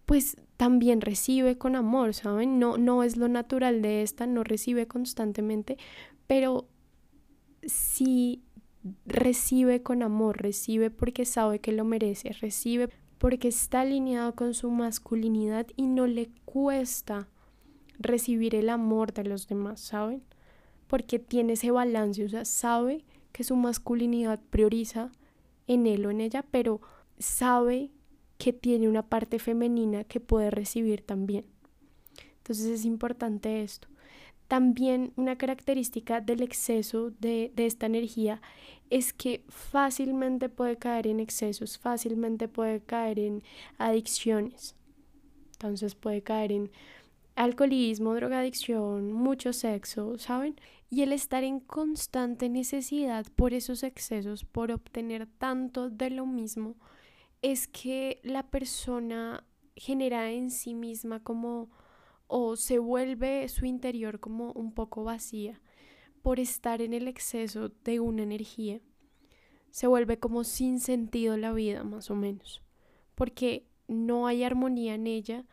pues 0.05 0.35
también 0.57 0.99
recibe 0.99 1.57
con 1.57 1.75
amor, 1.75 2.13
¿saben? 2.13 2.59
No, 2.59 2.77
no 2.77 3.03
es 3.03 3.15
lo 3.15 3.29
natural 3.29 3.81
de 3.81 4.01
esta, 4.01 4.27
no 4.27 4.43
recibe 4.43 4.87
constantemente, 4.87 5.77
pero 6.27 6.67
sí 7.63 8.43
recibe 9.05 9.83
con 9.83 10.03
amor, 10.03 10.41
recibe 10.41 10.89
porque 10.89 11.25
sabe 11.25 11.59
que 11.59 11.71
lo 11.71 11.85
merece, 11.85 12.33
recibe 12.33 12.89
porque 13.21 13.49
está 13.49 13.81
alineado 13.81 14.33
con 14.33 14.55
su 14.55 14.71
masculinidad 14.71 15.67
y 15.75 15.85
no 15.85 16.07
le 16.07 16.31
cuesta 16.43 17.27
recibir 17.99 18.55
el 18.55 18.67
amor 18.67 19.13
de 19.13 19.23
los 19.23 19.47
demás, 19.47 19.79
¿saben? 19.79 20.23
Porque 20.87 21.19
tiene 21.19 21.53
ese 21.53 21.69
balance, 21.69 22.25
o 22.25 22.29
sea, 22.29 22.45
sabe 22.45 23.05
que 23.31 23.43
su 23.43 23.55
masculinidad 23.55 24.39
prioriza 24.49 25.11
en 25.67 25.85
él 25.85 26.03
o 26.07 26.09
en 26.09 26.19
ella, 26.19 26.43
pero 26.49 26.81
sabe 27.19 27.91
que 28.39 28.53
tiene 28.53 28.89
una 28.89 29.03
parte 29.03 29.37
femenina 29.37 30.03
que 30.03 30.19
puede 30.19 30.49
recibir 30.49 31.03
también. 31.03 31.45
Entonces 32.37 32.65
es 32.65 32.85
importante 32.85 33.61
esto. 33.61 33.87
También 34.51 35.13
una 35.15 35.37
característica 35.37 36.19
del 36.19 36.41
exceso 36.41 37.09
de, 37.09 37.53
de, 37.55 37.65
esta 37.65 37.85
energía 37.85 38.41
es 38.89 39.13
que 39.13 39.45
fácilmente 39.47 40.49
puede 40.49 40.75
caer 40.75 41.07
en 41.07 41.21
excesos, 41.21 41.77
fácilmente 41.77 42.49
puede 42.49 42.81
caer 42.81 43.17
en 43.19 43.43
adicciones. 43.77 44.75
Entonces 45.53 45.95
puede 45.95 46.21
caer 46.21 46.51
en 46.51 46.69
alcoholismo, 47.37 48.13
drogadicción, 48.13 49.13
mucho 49.13 49.53
sexo, 49.53 50.17
¿saben? 50.17 50.59
Y 50.89 51.03
el 51.03 51.13
estar 51.13 51.45
en 51.45 51.61
constante 51.61 52.49
necesidad 52.49 53.27
por 53.37 53.53
esos 53.53 53.83
excesos, 53.83 54.43
por 54.43 54.73
obtener 54.73 55.27
tanto 55.27 55.89
de 55.89 56.09
lo 56.09 56.25
mismo, 56.25 56.75
es 57.41 57.69
que 57.69 58.19
la 58.21 58.43
persona 58.43 59.45
genera 59.77 60.29
en 60.29 60.51
sí 60.51 60.73
misma 60.73 61.23
como 61.23 61.69
o 62.33 62.55
se 62.55 62.79
vuelve 62.79 63.49
su 63.49 63.65
interior 63.65 64.21
como 64.21 64.53
un 64.53 64.71
poco 64.73 65.03
vacía 65.03 65.59
por 66.21 66.39
estar 66.39 66.81
en 66.81 66.93
el 66.93 67.09
exceso 67.09 67.73
de 67.83 67.99
una 67.99 68.23
energía. 68.23 68.79
Se 69.69 69.85
vuelve 69.85 70.17
como 70.17 70.45
sin 70.45 70.79
sentido 70.79 71.35
la 71.35 71.51
vida, 71.51 71.83
más 71.83 72.09
o 72.09 72.15
menos, 72.15 72.61
porque 73.15 73.67
no 73.89 74.27
hay 74.27 74.45
armonía 74.45 74.95
en 74.95 75.07
ella 75.07 75.45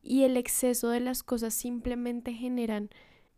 y 0.00 0.22
el 0.22 0.38
exceso 0.38 0.88
de 0.88 1.00
las 1.00 1.22
cosas 1.22 1.52
simplemente 1.52 2.32
generan 2.32 2.88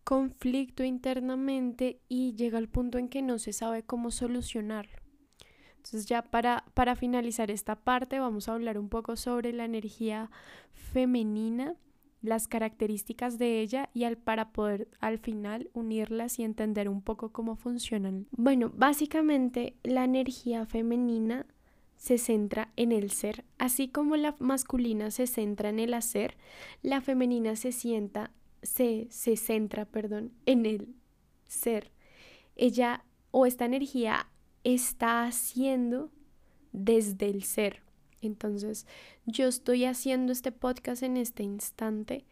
conflicto 0.04 0.84
internamente 0.84 2.00
y 2.08 2.36
llega 2.36 2.58
al 2.58 2.68
punto 2.68 2.98
en 2.98 3.08
que 3.08 3.22
no 3.22 3.40
se 3.40 3.52
sabe 3.52 3.82
cómo 3.82 4.12
solucionarlo. 4.12 5.02
Entonces 5.78 6.06
ya 6.06 6.22
para, 6.22 6.64
para 6.74 6.94
finalizar 6.94 7.50
esta 7.50 7.74
parte 7.74 8.20
vamos 8.20 8.48
a 8.48 8.52
hablar 8.52 8.78
un 8.78 8.88
poco 8.88 9.16
sobre 9.16 9.52
la 9.52 9.64
energía 9.64 10.30
femenina, 10.72 11.74
las 12.24 12.48
características 12.48 13.38
de 13.38 13.60
ella 13.60 13.90
y 13.94 14.04
al, 14.04 14.16
para 14.16 14.50
poder 14.50 14.88
al 15.00 15.18
final 15.18 15.70
unirlas 15.72 16.38
y 16.38 16.42
entender 16.42 16.88
un 16.88 17.02
poco 17.02 17.30
cómo 17.30 17.56
funcionan. 17.56 18.26
Bueno, 18.32 18.72
básicamente 18.74 19.76
la 19.82 20.04
energía 20.04 20.66
femenina 20.66 21.46
se 21.96 22.18
centra 22.18 22.72
en 22.76 22.92
el 22.92 23.10
ser, 23.10 23.44
así 23.58 23.88
como 23.88 24.16
la 24.16 24.34
masculina 24.38 25.10
se 25.10 25.26
centra 25.26 25.68
en 25.68 25.78
el 25.78 25.94
hacer, 25.94 26.36
la 26.82 27.00
femenina 27.00 27.56
se 27.56 27.72
sienta 27.72 28.30
se, 28.64 29.06
se 29.10 29.36
centra, 29.36 29.84
perdón, 29.84 30.32
en 30.46 30.66
el 30.66 30.94
ser. 31.46 31.92
Ella 32.56 33.04
o 33.30 33.46
esta 33.46 33.64
energía 33.64 34.28
está 34.64 35.24
haciendo 35.24 36.10
desde 36.72 37.28
el 37.28 37.44
ser. 37.44 37.83
Entonces, 38.26 38.86
yo 39.26 39.48
estoy 39.48 39.84
haciendo 39.84 40.32
este 40.32 40.52
podcast 40.52 41.02
en 41.02 41.16
este 41.16 41.42
instante 41.42 42.24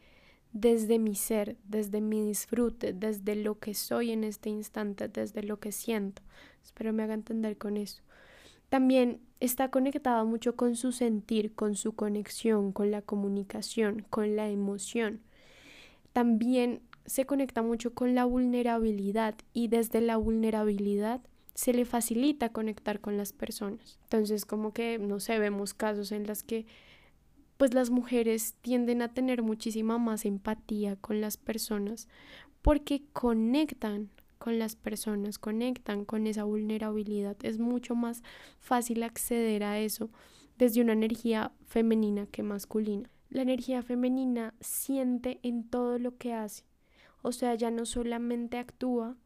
desde 0.52 0.98
mi 0.98 1.14
ser, 1.14 1.56
desde 1.64 2.00
mi 2.00 2.20
disfrute, 2.24 2.92
desde 2.92 3.36
lo 3.36 3.58
que 3.58 3.74
soy 3.74 4.10
en 4.10 4.24
este 4.24 4.50
instante, 4.50 5.08
desde 5.08 5.42
lo 5.42 5.58
que 5.58 5.72
siento. 5.72 6.22
Espero 6.62 6.92
me 6.92 7.02
haga 7.02 7.14
entender 7.14 7.56
con 7.56 7.76
eso. 7.76 8.02
También 8.68 9.20
está 9.40 9.70
conectada 9.70 10.24
mucho 10.24 10.56
con 10.56 10.76
su 10.76 10.92
sentir, 10.92 11.54
con 11.54 11.74
su 11.74 11.94
conexión, 11.94 12.72
con 12.72 12.90
la 12.90 13.02
comunicación, 13.02 14.04
con 14.08 14.36
la 14.36 14.48
emoción. 14.48 15.20
También 16.12 16.82
se 17.06 17.26
conecta 17.26 17.62
mucho 17.62 17.94
con 17.94 18.14
la 18.14 18.24
vulnerabilidad 18.24 19.34
y 19.52 19.68
desde 19.68 20.00
la 20.00 20.16
vulnerabilidad 20.16 21.20
se 21.54 21.72
le 21.72 21.84
facilita 21.84 22.50
conectar 22.50 23.00
con 23.00 23.16
las 23.16 23.32
personas. 23.32 23.98
Entonces, 24.04 24.44
como 24.44 24.72
que, 24.72 24.98
no 24.98 25.20
sé, 25.20 25.38
vemos 25.38 25.74
casos 25.74 26.12
en 26.12 26.26
los 26.26 26.42
que 26.42 26.66
pues 27.56 27.74
las 27.74 27.90
mujeres 27.90 28.54
tienden 28.60 29.02
a 29.02 29.14
tener 29.14 29.42
muchísima 29.42 29.96
más 29.98 30.24
empatía 30.24 30.96
con 30.96 31.20
las 31.20 31.36
personas 31.36 32.08
porque 32.60 33.04
conectan 33.12 34.10
con 34.38 34.58
las 34.58 34.74
personas, 34.74 35.38
conectan 35.38 36.04
con 36.04 36.26
esa 36.26 36.42
vulnerabilidad. 36.42 37.36
Es 37.44 37.60
mucho 37.60 37.94
más 37.94 38.24
fácil 38.58 39.04
acceder 39.04 39.62
a 39.62 39.78
eso 39.78 40.10
desde 40.58 40.80
una 40.80 40.94
energía 40.94 41.52
femenina 41.66 42.26
que 42.26 42.42
masculina. 42.42 43.08
La 43.30 43.42
energía 43.42 43.82
femenina 43.82 44.54
siente 44.60 45.38
en 45.42 45.68
todo 45.68 45.98
lo 45.98 46.16
que 46.16 46.32
hace. 46.32 46.64
O 47.22 47.30
sea, 47.30 47.54
ya 47.54 47.70
no 47.70 47.86
solamente 47.86 48.58
actúa, 48.58 49.16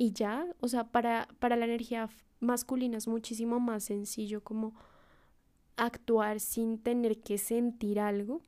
y 0.00 0.12
ya, 0.12 0.46
o 0.60 0.68
sea, 0.68 0.84
para, 0.84 1.26
para 1.40 1.56
la 1.56 1.64
energía 1.64 2.08
masculina 2.38 2.98
es 2.98 3.08
muchísimo 3.08 3.58
más 3.58 3.82
sencillo 3.82 4.44
como 4.44 4.72
actuar 5.76 6.38
sin 6.38 6.78
tener 6.78 7.18
que 7.18 7.36
sentir 7.36 7.98
algo. 7.98 8.40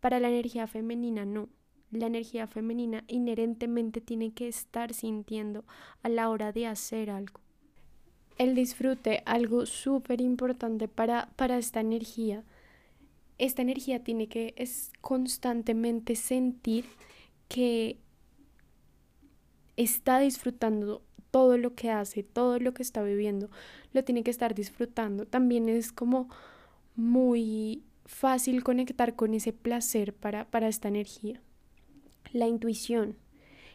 Para 0.00 0.18
la 0.18 0.28
energía 0.28 0.66
femenina 0.66 1.24
no. 1.24 1.48
La 1.92 2.06
energía 2.06 2.48
femenina 2.48 3.04
inherentemente 3.06 4.00
tiene 4.00 4.32
que 4.32 4.48
estar 4.48 4.92
sintiendo 4.92 5.64
a 6.02 6.08
la 6.08 6.28
hora 6.28 6.50
de 6.50 6.66
hacer 6.66 7.10
algo. 7.10 7.40
El 8.36 8.56
disfrute, 8.56 9.22
algo 9.24 9.66
súper 9.66 10.20
importante 10.20 10.88
para, 10.88 11.30
para 11.36 11.58
esta 11.58 11.78
energía. 11.78 12.42
Esta 13.38 13.62
energía 13.62 14.02
tiene 14.02 14.26
que 14.26 14.52
es 14.56 14.90
constantemente 15.00 16.16
sentir 16.16 16.86
que 17.46 18.01
está 19.76 20.18
disfrutando 20.18 21.02
todo 21.30 21.56
lo 21.56 21.74
que 21.74 21.90
hace, 21.90 22.22
todo 22.22 22.58
lo 22.58 22.74
que 22.74 22.82
está 22.82 23.02
viviendo, 23.02 23.50
lo 23.92 24.04
tiene 24.04 24.22
que 24.22 24.30
estar 24.30 24.54
disfrutando. 24.54 25.26
También 25.26 25.68
es 25.68 25.90
como 25.90 26.28
muy 26.94 27.82
fácil 28.04 28.62
conectar 28.62 29.16
con 29.16 29.34
ese 29.34 29.52
placer 29.52 30.14
para, 30.14 30.44
para 30.44 30.68
esta 30.68 30.88
energía. 30.88 31.40
La 32.32 32.46
intuición. 32.46 33.16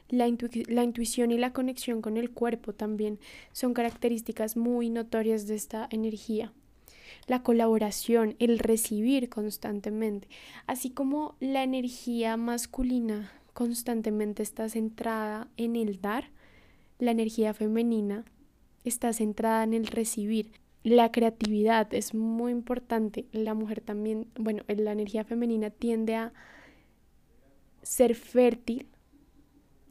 La, 0.09 0.25
la, 0.67 0.83
intuición 0.83 1.31
y 1.31 1.37
la 1.37 1.51
conexión 1.51 2.01
con 2.01 2.15
el 2.15 2.31
cuerpo 2.31 2.73
también 2.73 3.19
son 3.51 3.73
características 3.73 4.55
muy 4.55 4.89
notorias 4.89 5.47
de 5.47 5.55
esta 5.55 5.87
energía. 5.91 6.53
La 7.25 7.43
colaboración, 7.43 8.35
el 8.39 8.59
recibir 8.59 9.27
constantemente, 9.27 10.29
así 10.65 10.91
como 10.91 11.35
la 11.41 11.63
energía 11.63 12.37
masculina 12.37 13.33
constantemente 13.57 14.43
está 14.43 14.69
centrada 14.69 15.47
en 15.57 15.75
el 15.75 15.99
dar, 15.99 16.29
la 16.99 17.09
energía 17.09 17.55
femenina 17.55 18.23
está 18.83 19.13
centrada 19.13 19.63
en 19.63 19.73
el 19.73 19.87
recibir. 19.87 20.51
La 20.83 21.11
creatividad 21.11 21.91
es 21.91 22.13
muy 22.13 22.51
importante. 22.51 23.25
La 23.31 23.55
mujer 23.55 23.81
también, 23.81 24.27
bueno, 24.35 24.61
la 24.67 24.91
energía 24.91 25.23
femenina 25.23 25.71
tiende 25.71 26.13
a 26.13 26.33
ser 27.81 28.13
fértil 28.13 28.85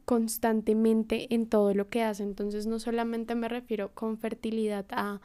constantemente 0.04 1.34
en 1.34 1.48
todo 1.48 1.74
lo 1.74 1.88
que 1.88 2.04
hace. 2.04 2.22
Entonces 2.22 2.68
no 2.68 2.78
solamente 2.78 3.34
me 3.34 3.48
refiero 3.48 3.92
con 3.94 4.16
fertilidad 4.16 4.86
a 4.90 5.20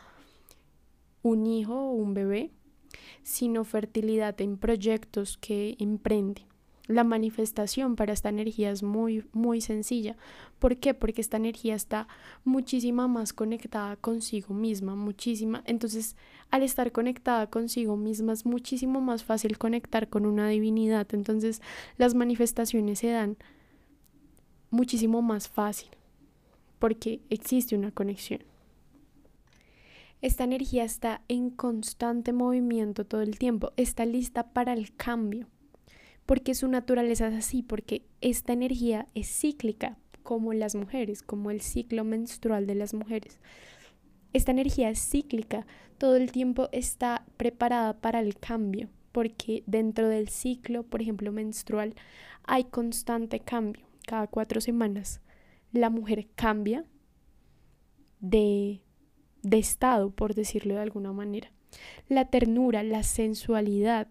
un 1.21 1.45
hijo 1.45 1.75
o 1.75 1.91
un 1.91 2.15
bebé, 2.15 2.49
sino 3.21 3.65
fertilidad 3.65 4.41
en 4.41 4.57
proyectos 4.57 5.37
que 5.37 5.75
emprende. 5.77 6.50
La 6.87 7.03
manifestación 7.03 7.95
para 7.95 8.13
esta 8.13 8.29
energía 8.29 8.71
es 8.71 8.81
muy, 8.81 9.23
muy 9.33 9.61
sencilla. 9.61 10.17
¿Por 10.59 10.77
qué? 10.77 10.93
Porque 10.93 11.21
esta 11.21 11.37
energía 11.37 11.75
está 11.75 12.07
muchísima 12.43 13.07
más 13.07 13.33
conectada 13.33 13.95
consigo 13.97 14.53
misma, 14.53 14.95
muchísima. 14.95 15.63
Entonces, 15.65 16.15
al 16.49 16.63
estar 16.63 16.91
conectada 16.91 17.47
consigo 17.47 17.97
misma 17.97 18.33
es 18.33 18.45
muchísimo 18.45 18.99
más 18.99 19.23
fácil 19.23 19.57
conectar 19.57 20.09
con 20.09 20.25
una 20.25 20.49
divinidad. 20.49 21.07
Entonces, 21.13 21.61
las 21.97 22.15
manifestaciones 22.15 22.99
se 22.99 23.09
dan 23.09 23.37
muchísimo 24.71 25.21
más 25.21 25.49
fácil 25.49 25.89
porque 26.79 27.21
existe 27.29 27.75
una 27.75 27.91
conexión. 27.91 28.41
Esta 30.21 30.43
energía 30.43 30.83
está 30.83 31.21
en 31.27 31.51
constante 31.51 32.33
movimiento 32.33 33.05
todo 33.05 33.21
el 33.21 33.37
tiempo, 33.37 33.71
está 33.77 34.05
lista 34.05 34.51
para 34.51 34.73
el 34.73 34.95
cambio 34.95 35.47
porque 36.25 36.55
su 36.55 36.67
naturaleza 36.67 37.27
es 37.27 37.33
así, 37.33 37.63
porque 37.63 38.03
esta 38.21 38.53
energía 38.53 39.07
es 39.15 39.27
cíclica, 39.27 39.97
como 40.23 40.53
las 40.53 40.75
mujeres, 40.75 41.23
como 41.23 41.51
el 41.51 41.61
ciclo 41.61 42.03
menstrual 42.03 42.67
de 42.67 42.75
las 42.75 42.93
mujeres. 42.93 43.39
Esta 44.33 44.51
energía 44.51 44.89
es 44.89 44.99
cíclica, 44.99 45.65
todo 45.97 46.15
el 46.15 46.31
tiempo 46.31 46.69
está 46.71 47.25
preparada 47.37 47.99
para 47.99 48.19
el 48.19 48.37
cambio, 48.37 48.89
porque 49.11 49.63
dentro 49.65 50.07
del 50.07 50.29
ciclo, 50.29 50.83
por 50.83 51.01
ejemplo, 51.01 51.31
menstrual, 51.31 51.95
hay 52.43 52.63
constante 52.65 53.39
cambio. 53.39 53.85
Cada 54.05 54.27
cuatro 54.27 54.61
semanas 54.61 55.21
la 55.71 55.89
mujer 55.89 56.27
cambia 56.35 56.85
de, 58.19 58.81
de 59.41 59.57
estado, 59.57 60.11
por 60.11 60.33
decirlo 60.33 60.75
de 60.75 60.81
alguna 60.81 61.13
manera. 61.13 61.51
La 62.07 62.25
ternura, 62.25 62.83
la 62.83 63.03
sensualidad 63.03 64.07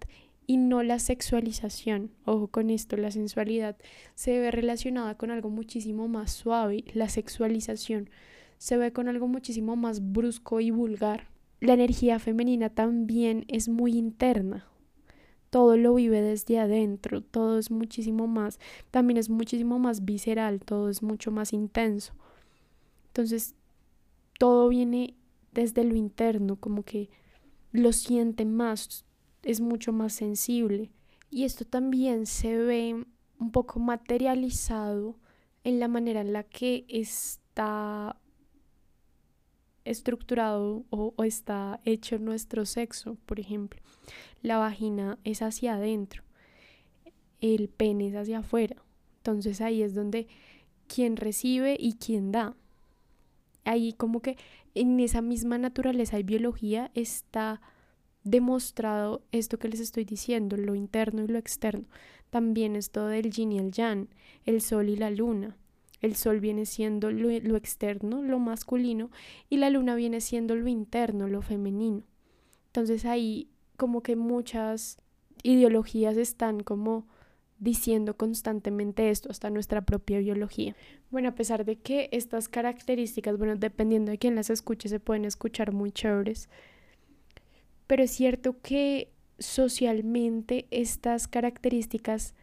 y 0.50 0.56
no 0.56 0.82
la 0.82 0.98
sexualización. 0.98 2.10
Ojo 2.24 2.48
con 2.48 2.70
esto, 2.70 2.96
la 2.96 3.12
sensualidad 3.12 3.76
se 4.16 4.36
ve 4.40 4.50
relacionada 4.50 5.16
con 5.16 5.30
algo 5.30 5.48
muchísimo 5.48 6.08
más 6.08 6.32
suave, 6.32 6.82
la 6.92 7.08
sexualización 7.08 8.10
se 8.58 8.76
ve 8.76 8.92
con 8.92 9.06
algo 9.06 9.28
muchísimo 9.28 9.76
más 9.76 10.10
brusco 10.10 10.58
y 10.58 10.72
vulgar. 10.72 11.28
La 11.60 11.74
energía 11.74 12.18
femenina 12.18 12.68
también 12.68 13.44
es 13.46 13.68
muy 13.68 13.96
interna. 13.96 14.66
Todo 15.50 15.76
lo 15.76 15.94
vive 15.94 16.20
desde 16.20 16.58
adentro, 16.58 17.22
todo 17.22 17.56
es 17.56 17.70
muchísimo 17.70 18.26
más, 18.26 18.58
también 18.90 19.18
es 19.18 19.30
muchísimo 19.30 19.78
más 19.78 20.04
visceral, 20.04 20.58
todo 20.58 20.88
es 20.88 21.00
mucho 21.00 21.30
más 21.30 21.52
intenso. 21.52 22.12
Entonces, 23.06 23.54
todo 24.36 24.68
viene 24.68 25.14
desde 25.52 25.84
lo 25.84 25.94
interno, 25.94 26.56
como 26.56 26.82
que 26.82 27.08
lo 27.70 27.92
siente 27.92 28.44
más, 28.44 29.04
es 29.42 29.60
mucho 29.60 29.92
más 29.92 30.12
sensible 30.12 30.90
Y 31.30 31.44
esto 31.44 31.64
también 31.64 32.26
se 32.26 32.56
ve 32.56 33.04
un 33.38 33.52
poco 33.52 33.80
materializado 33.80 35.16
en 35.64 35.80
la 35.80 35.88
manera 35.88 36.20
en 36.20 36.32
la 36.32 36.44
que 36.44 36.84
está 36.88 38.16
estructurado 39.84 40.84
o, 40.90 41.14
está 41.24 41.80
hecho 41.84 42.18
nuestro 42.18 42.66
sexo, 42.66 43.16
por 43.26 43.40
ejemplo. 43.40 43.80
La 44.42 44.58
vagina 44.58 45.18
es 45.24 45.42
hacia 45.42 45.74
adentro, 45.74 46.22
el 47.40 47.68
pene 47.68 48.08
es 48.08 48.14
hacia 48.14 48.38
afuera. 48.38 48.76
Entonces 49.18 49.60
ahí 49.60 49.82
es 49.82 49.94
donde 49.94 50.28
quien 50.86 51.16
recibe 51.16 51.76
y 51.78 51.94
quien 51.94 52.32
da. 52.32 52.56
Ahí 53.64 53.92
como 53.92 54.20
que 54.20 54.36
en 54.74 55.00
esa 55.00 55.22
misma 55.22 55.58
naturaleza 55.58 56.18
y 56.18 56.22
biología 56.22 56.90
está 56.94 57.60
demostrado 58.24 59.22
esto 59.32 59.58
que 59.58 59.68
les 59.68 59.80
estoy 59.80 60.04
diciendo, 60.04 60.56
lo 60.56 60.74
interno 60.74 61.24
y 61.24 61.28
lo 61.28 61.38
externo. 61.38 61.84
También 62.30 62.76
es 62.76 62.90
todo 62.90 63.10
el 63.10 63.30
yin 63.30 63.52
y 63.52 63.58
el 63.58 63.72
yang, 63.72 64.08
el 64.44 64.60
sol 64.60 64.88
y 64.88 64.96
la 64.96 65.10
luna. 65.10 65.56
El 66.00 66.16
sol 66.16 66.40
viene 66.40 66.64
siendo 66.64 67.10
lo, 67.10 67.28
lo, 67.40 67.56
externo, 67.56 68.22
lo 68.22 68.38
masculino, 68.38 69.10
y 69.48 69.58
la 69.58 69.68
luna 69.68 69.94
viene 69.94 70.20
siendo 70.20 70.54
lo 70.54 70.68
interno, 70.68 71.28
lo 71.28 71.42
femenino. 71.42 72.02
Entonces 72.66 73.04
ahí 73.04 73.48
como 73.76 74.02
que 74.02 74.16
muchas 74.16 74.98
ideologías 75.42 76.16
están 76.16 76.60
como 76.60 77.06
diciendo 77.58 78.16
constantemente 78.16 79.10
esto, 79.10 79.30
hasta 79.30 79.50
nuestra 79.50 79.82
propia 79.82 80.18
biología. 80.18 80.74
Bueno, 81.10 81.28
a 81.28 81.34
pesar 81.34 81.64
de 81.64 81.76
que 81.76 82.08
estas 82.10 82.48
características, 82.48 83.36
bueno, 83.36 83.54
dependiendo 83.56 84.10
de 84.10 84.18
quién 84.18 84.34
las 84.34 84.48
escuche, 84.48 84.88
se 84.88 84.98
pueden 84.98 85.26
escuchar 85.26 85.72
muy 85.72 85.92
chéveres, 85.92 86.48
pero 87.90 88.04
es 88.04 88.12
cierto 88.12 88.54
que 88.62 89.10
socialmente 89.40 90.68
estas 90.70 91.26
características 91.26 92.36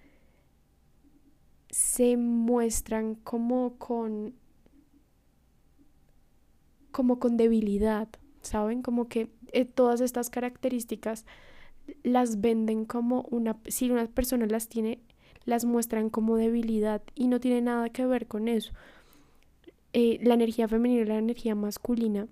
se 1.70 2.18
muestran 2.18 3.16
como 3.16 3.78
con 3.78 4.34
como 6.92 7.18
con 7.20 7.38
debilidad, 7.38 8.10
¿saben? 8.42 8.82
Como 8.82 9.08
que 9.08 9.30
eh, 9.54 9.64
todas 9.64 10.02
estas 10.02 10.30
características 10.30 11.26
las 12.04 12.42
venden 12.42 12.84
como 12.84 13.22
una 13.32 13.56
si 13.68 13.90
una 13.90 14.06
persona 14.08 14.48
las 14.48 14.68
tiene 14.68 15.00
las 15.46 15.64
muestran 15.64 16.10
como 16.10 16.36
debilidad 16.36 17.02
y 17.16 17.30
no 17.30 17.40
tiene 17.40 17.62
nada 17.62 17.88
que 17.90 18.06
ver 18.06 18.28
con 18.28 18.50
eso. 18.50 18.74
Eh, 19.94 20.20
la 20.24 20.34
energía 20.34 20.68
femenina 20.68 21.04
y 21.04 21.06
la 21.06 21.18
energía 21.18 21.56
masculina 21.56 22.28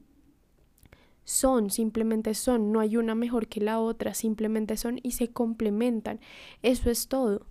son, 1.26 1.72
simplemente 1.72 2.36
son, 2.36 2.72
no 2.72 2.80
hay 2.80 2.98
una 2.98 3.16
mejor 3.16 3.48
que 3.48 3.60
la 3.60 3.80
otra, 3.80 4.14
simplemente 4.14 4.78
son 4.78 5.00
y 5.04 5.12
se 5.12 5.30
complementan. 5.30 6.20
Eso 6.62 6.90
es 6.90 7.08
todo. 7.08 7.48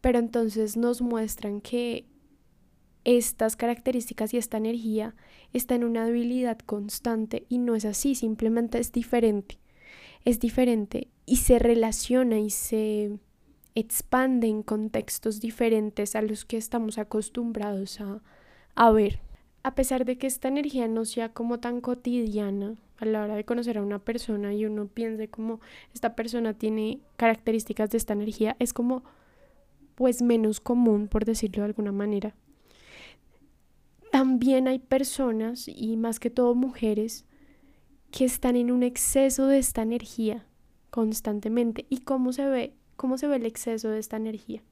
Pero 0.00 0.20
entonces 0.20 0.76
nos 0.76 1.02
muestran 1.02 1.60
que 1.60 2.06
estas 3.04 3.56
características 3.56 4.32
y 4.32 4.36
esta 4.36 4.56
energía 4.56 5.14
están 5.52 5.82
en 5.82 5.88
una 5.88 6.06
debilidad 6.06 6.58
constante 6.60 7.44
y 7.48 7.58
no 7.58 7.74
es 7.74 7.84
así, 7.84 8.14
simplemente 8.14 8.78
es 8.78 8.92
diferente. 8.92 9.58
Es 10.24 10.40
diferente 10.40 11.08
y 11.24 11.36
se 11.36 11.58
relaciona 11.58 12.38
y 12.38 12.50
se 12.50 13.18
expande 13.74 14.46
en 14.46 14.62
contextos 14.62 15.40
diferentes 15.40 16.16
a 16.16 16.22
los 16.22 16.44
que 16.44 16.56
estamos 16.56 16.98
acostumbrados 16.98 18.00
a, 18.00 18.22
a 18.74 18.90
ver 18.90 19.20
a 19.66 19.74
pesar 19.74 20.04
de 20.04 20.16
que 20.16 20.28
esta 20.28 20.46
energía 20.46 20.86
no 20.86 21.04
sea 21.04 21.32
como 21.32 21.58
tan 21.58 21.80
cotidiana 21.80 22.76
a 22.98 23.04
la 23.04 23.24
hora 23.24 23.34
de 23.34 23.44
conocer 23.44 23.78
a 23.78 23.82
una 23.82 23.98
persona 23.98 24.54
y 24.54 24.64
uno 24.64 24.86
piense 24.86 25.26
como 25.26 25.60
esta 25.92 26.14
persona 26.14 26.54
tiene 26.54 27.00
características 27.16 27.90
de 27.90 27.98
esta 27.98 28.12
energía, 28.12 28.54
es 28.60 28.72
como 28.72 29.02
pues 29.96 30.22
menos 30.22 30.60
común, 30.60 31.08
por 31.08 31.24
decirlo 31.24 31.64
de 31.64 31.70
alguna 31.70 31.90
manera. 31.90 32.36
También 34.12 34.68
hay 34.68 34.78
personas, 34.78 35.66
y 35.66 35.96
más 35.96 36.20
que 36.20 36.30
todo 36.30 36.54
mujeres, 36.54 37.24
que 38.12 38.24
están 38.24 38.54
en 38.54 38.70
un 38.70 38.84
exceso 38.84 39.48
de 39.48 39.58
esta 39.58 39.82
energía 39.82 40.46
constantemente. 40.90 41.86
¿Y 41.90 42.02
cómo 42.02 42.32
se 42.32 42.46
ve? 42.46 42.72
¿Cómo 42.94 43.18
se 43.18 43.26
ve 43.26 43.34
el 43.34 43.46
exceso 43.46 43.88
de 43.88 43.98
esta 43.98 44.16
energía? 44.16 44.62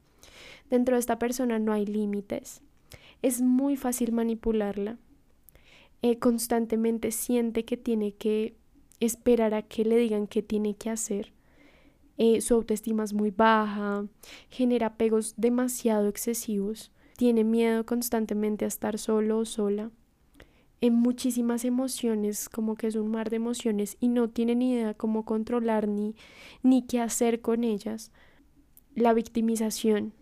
Dentro 0.69 0.95
de 0.95 1.01
esta 1.01 1.19
persona 1.19 1.59
no 1.59 1.73
hay 1.73 1.85
límites 1.85 2.61
es 3.25 3.41
muy 3.41 3.75
fácil 3.75 4.11
manipularla. 4.11 4.99
Eh, 6.03 6.19
constantemente 6.19 7.09
siente 7.09 7.65
que 7.65 7.75
tiene 7.75 8.13
que 8.13 8.55
esperar 8.99 9.55
a 9.55 9.63
que 9.63 9.83
le 9.83 9.97
digan 9.97 10.27
qué 10.27 10.43
tiene 10.43 10.75
que 10.75 10.91
hacer. 10.91 11.33
Eh, 12.19 12.39
su 12.41 12.53
autoestima 12.53 13.03
es 13.03 13.13
muy 13.13 13.31
baja, 13.31 14.05
genera 14.51 14.87
apegos 14.87 15.33
demasiado 15.37 16.07
excesivos, 16.07 16.91
tiene 17.17 17.43
miedo 17.43 17.83
constantemente 17.83 18.63
a 18.63 18.67
estar 18.67 18.99
solo 18.99 19.39
o 19.39 19.45
sola, 19.45 19.89
en 20.79 20.93
muchísimas 20.93 21.65
emociones, 21.65 22.47
como 22.47 22.75
que 22.75 22.85
es 22.85 22.95
un 22.95 23.09
mar 23.09 23.31
de 23.31 23.37
emociones 23.37 23.97
y 23.99 24.07
no 24.09 24.29
tiene 24.29 24.53
ni 24.53 24.73
idea 24.73 24.93
cómo 24.93 25.25
controlar 25.25 25.87
ni, 25.87 26.15
ni 26.61 26.83
qué 26.83 26.99
hacer 26.99 27.41
con 27.41 27.63
ellas. 27.63 28.11
La 28.93 29.13
victimización 29.13 30.13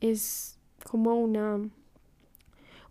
es 0.00 0.58
como 0.84 1.18
una 1.18 1.70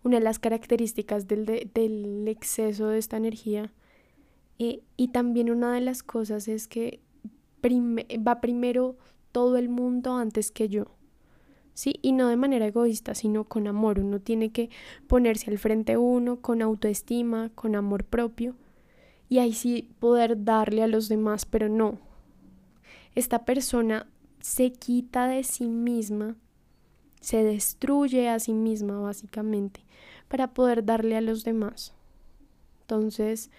una 0.06 0.18
de 0.18 0.24
las 0.24 0.38
características 0.38 1.26
del, 1.26 1.44
del 1.74 2.28
exceso 2.28 2.86
de 2.86 2.98
esta 2.98 3.16
energía. 3.16 3.72
Eh, 4.60 4.82
y 4.96 5.08
también 5.08 5.50
una 5.50 5.74
de 5.74 5.80
las 5.80 6.04
cosas 6.04 6.46
es 6.46 6.68
que 6.68 7.00
va 8.26 8.40
primero 8.40 8.96
todo 9.32 9.56
el 9.56 9.68
mundo 9.68 10.14
antes 10.14 10.52
que 10.52 10.68
yo. 10.68 10.86
¿sí? 11.74 11.98
Y 12.02 12.12
no 12.12 12.28
de 12.28 12.36
manera 12.36 12.66
egoísta, 12.66 13.16
sino 13.16 13.44
con 13.44 13.66
amor. 13.66 13.98
Uno 13.98 14.20
tiene 14.20 14.52
que 14.52 14.70
ponerse 15.08 15.50
al 15.50 15.58
frente 15.58 15.96
uno, 15.96 16.40
con 16.40 16.62
autoestima, 16.62 17.50
con 17.56 17.74
amor 17.74 18.04
propio, 18.04 18.54
y 19.28 19.38
ahí 19.38 19.52
sí 19.52 19.90
poder 19.98 20.44
darle 20.44 20.84
a 20.84 20.86
los 20.86 21.08
demás, 21.08 21.46
pero 21.46 21.68
no. 21.68 21.98
Esta 23.16 23.44
persona 23.44 24.08
se 24.38 24.72
quita 24.72 25.26
de 25.26 25.42
sí 25.42 25.66
misma, 25.66 26.36
se 27.20 27.42
destruye 27.42 28.28
a 28.28 28.38
sí 28.38 28.52
misma 28.52 29.00
básicamente, 29.00 29.85
para 30.28 30.54
poder 30.54 30.84
darle 30.84 31.16
a 31.16 31.20
los 31.20 31.44
demás. 31.44 31.94
Entonces, 32.82 33.50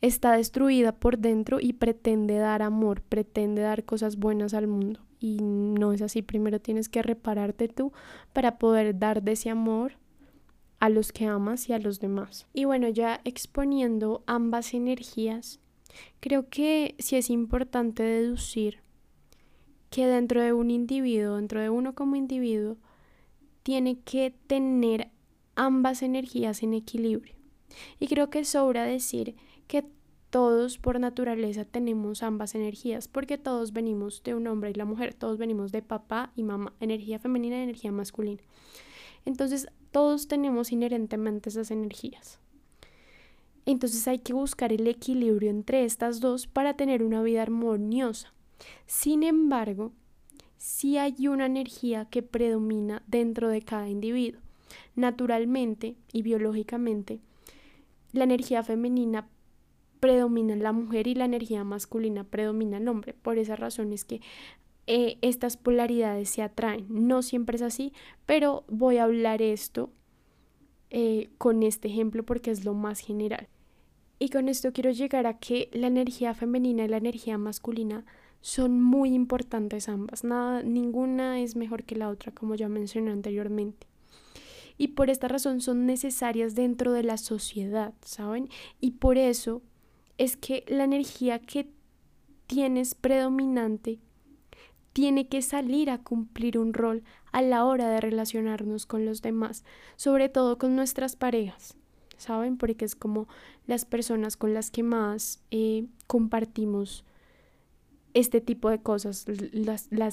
está 0.00 0.32
destruida 0.32 0.92
por 0.92 1.18
dentro 1.18 1.60
y 1.60 1.72
pretende 1.72 2.36
dar 2.36 2.62
amor, 2.62 3.00
pretende 3.00 3.62
dar 3.62 3.84
cosas 3.84 4.16
buenas 4.16 4.52
al 4.54 4.66
mundo. 4.66 5.00
Y 5.18 5.38
no 5.40 5.92
es 5.92 6.02
así, 6.02 6.20
primero 6.20 6.60
tienes 6.60 6.88
que 6.88 7.02
repararte 7.02 7.68
tú 7.68 7.92
para 8.32 8.58
poder 8.58 8.98
dar 8.98 9.22
de 9.22 9.32
ese 9.32 9.48
amor 9.48 9.92
a 10.80 10.90
los 10.90 11.12
que 11.12 11.24
amas 11.24 11.70
y 11.70 11.72
a 11.72 11.78
los 11.78 12.00
demás. 12.00 12.46
Y 12.52 12.66
bueno, 12.66 12.88
ya 12.88 13.22
exponiendo 13.24 14.22
ambas 14.26 14.74
energías, 14.74 15.60
creo 16.20 16.50
que 16.50 16.94
sí 16.98 17.16
es 17.16 17.30
importante 17.30 18.02
deducir 18.02 18.80
que 19.88 20.06
dentro 20.06 20.42
de 20.42 20.52
un 20.52 20.70
individuo, 20.70 21.36
dentro 21.36 21.62
de 21.62 21.70
uno 21.70 21.94
como 21.94 22.16
individuo, 22.16 22.76
tiene 23.62 24.00
que 24.00 24.34
tener 24.46 25.08
ambas 25.56 26.02
energías 26.02 26.62
en 26.62 26.74
equilibrio. 26.74 27.34
Y 27.98 28.06
creo 28.06 28.30
que 28.30 28.44
sobra 28.44 28.84
decir 28.84 29.36
que 29.66 29.84
todos 30.30 30.78
por 30.78 30.98
naturaleza 30.98 31.64
tenemos 31.64 32.22
ambas 32.22 32.54
energías, 32.54 33.06
porque 33.08 33.38
todos 33.38 33.72
venimos 33.72 34.22
de 34.24 34.34
un 34.34 34.46
hombre 34.46 34.70
y 34.70 34.74
la 34.74 34.84
mujer, 34.84 35.14
todos 35.14 35.38
venimos 35.38 35.70
de 35.70 35.82
papá 35.82 36.32
y 36.34 36.42
mamá, 36.42 36.72
energía 36.80 37.18
femenina 37.18 37.58
y 37.58 37.62
energía 37.62 37.92
masculina. 37.92 38.42
Entonces, 39.24 39.68
todos 39.90 40.26
tenemos 40.26 40.72
inherentemente 40.72 41.50
esas 41.50 41.70
energías. 41.70 42.40
Entonces 43.66 44.06
hay 44.08 44.18
que 44.18 44.34
buscar 44.34 44.72
el 44.72 44.86
equilibrio 44.86 45.48
entre 45.50 45.84
estas 45.84 46.20
dos 46.20 46.46
para 46.46 46.74
tener 46.76 47.02
una 47.02 47.22
vida 47.22 47.42
armoniosa. 47.42 48.34
Sin 48.86 49.22
embargo, 49.22 49.92
sí 50.58 50.98
hay 50.98 51.28
una 51.28 51.46
energía 51.46 52.06
que 52.06 52.22
predomina 52.22 53.02
dentro 53.06 53.48
de 53.48 53.62
cada 53.62 53.88
individuo 53.88 54.43
naturalmente 54.94 55.96
y 56.12 56.22
biológicamente, 56.22 57.20
la 58.12 58.24
energía 58.24 58.62
femenina 58.62 59.28
predomina 60.00 60.52
en 60.52 60.62
la 60.62 60.72
mujer 60.72 61.06
y 61.06 61.14
la 61.14 61.24
energía 61.24 61.64
masculina 61.64 62.24
predomina 62.24 62.76
el 62.76 62.88
hombre. 62.88 63.14
Por 63.14 63.38
esa 63.38 63.56
razón 63.56 63.92
es 63.92 64.04
que 64.04 64.20
eh, 64.86 65.16
estas 65.22 65.56
polaridades 65.56 66.28
se 66.28 66.42
atraen. 66.42 66.86
No 66.88 67.22
siempre 67.22 67.56
es 67.56 67.62
así, 67.62 67.92
pero 68.26 68.64
voy 68.68 68.98
a 68.98 69.04
hablar 69.04 69.40
esto 69.42 69.90
eh, 70.90 71.30
con 71.38 71.62
este 71.62 71.88
ejemplo 71.88 72.22
porque 72.22 72.50
es 72.50 72.64
lo 72.64 72.74
más 72.74 73.00
general. 73.00 73.48
Y 74.18 74.28
con 74.28 74.48
esto 74.48 74.72
quiero 74.72 74.90
llegar 74.90 75.26
a 75.26 75.38
que 75.38 75.70
la 75.72 75.88
energía 75.88 76.34
femenina 76.34 76.84
y 76.84 76.88
la 76.88 76.98
energía 76.98 77.36
masculina 77.36 78.04
son 78.42 78.80
muy 78.80 79.12
importantes 79.14 79.88
ambas. 79.88 80.22
Nada, 80.22 80.62
ninguna 80.62 81.40
es 81.40 81.56
mejor 81.56 81.84
que 81.84 81.96
la 81.96 82.10
otra, 82.10 82.30
como 82.32 82.54
ya 82.54 82.68
mencioné 82.68 83.10
anteriormente 83.10 83.86
y 84.76 84.88
por 84.88 85.10
esta 85.10 85.28
razón 85.28 85.60
son 85.60 85.86
necesarias 85.86 86.54
dentro 86.54 86.92
de 86.92 87.02
la 87.02 87.16
sociedad, 87.16 87.94
¿saben? 88.04 88.48
Y 88.80 88.92
por 88.92 89.18
eso 89.18 89.62
es 90.18 90.36
que 90.36 90.64
la 90.68 90.84
energía 90.84 91.38
que 91.38 91.70
tienes 92.46 92.94
predominante 92.94 94.00
tiene 94.92 95.28
que 95.28 95.42
salir 95.42 95.90
a 95.90 95.98
cumplir 95.98 96.58
un 96.58 96.72
rol 96.72 97.02
a 97.32 97.42
la 97.42 97.64
hora 97.64 97.88
de 97.88 98.00
relacionarnos 98.00 98.86
con 98.86 99.04
los 99.04 99.22
demás, 99.22 99.64
sobre 99.96 100.28
todo 100.28 100.56
con 100.56 100.76
nuestras 100.76 101.16
parejas, 101.16 101.76
¿saben? 102.16 102.56
Porque 102.56 102.84
es 102.84 102.94
como 102.94 103.28
las 103.66 103.84
personas 103.84 104.36
con 104.36 104.54
las 104.54 104.70
que 104.70 104.82
más 104.82 105.42
eh, 105.50 105.86
compartimos 106.06 107.04
este 108.12 108.40
tipo 108.40 108.70
de 108.70 108.80
cosas, 108.80 109.26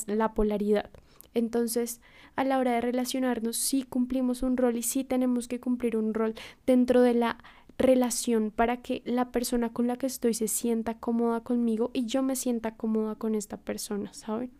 la 0.07 0.33
polaridad. 0.33 0.89
Entonces, 1.33 2.01
a 2.35 2.43
la 2.43 2.59
hora 2.59 2.73
de 2.73 2.81
relacionarnos, 2.81 3.57
sí 3.57 3.83
cumplimos 3.83 4.43
un 4.43 4.57
rol 4.57 4.77
y 4.77 4.83
sí 4.83 5.03
tenemos 5.03 5.47
que 5.47 5.59
cumplir 5.59 5.97
un 5.97 6.13
rol 6.13 6.35
dentro 6.65 7.01
de 7.01 7.13
la 7.13 7.37
relación 7.77 8.51
para 8.51 8.77
que 8.77 9.01
la 9.05 9.31
persona 9.31 9.73
con 9.73 9.87
la 9.87 9.97
que 9.97 10.07
estoy 10.07 10.33
se 10.33 10.47
sienta 10.47 10.99
cómoda 10.99 11.41
conmigo 11.41 11.89
y 11.93 12.05
yo 12.05 12.23
me 12.23 12.35
sienta 12.35 12.75
cómoda 12.75 13.15
con 13.15 13.35
esta 13.35 13.57
persona, 13.57 14.13
¿saben? 14.13 14.51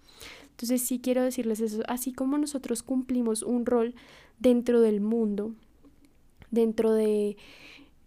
Entonces 0.51 0.81
sí 0.81 0.99
quiero 0.99 1.23
decirles 1.23 1.60
eso, 1.60 1.84
así 1.88 2.13
como 2.13 2.38
nosotros 2.38 2.84
cumplimos 2.84 3.43
un 3.43 3.65
rol 3.65 3.95
dentro 4.39 4.81
del 4.81 5.01
mundo, 5.01 5.53
dentro 6.51 6.93
de 6.93 7.38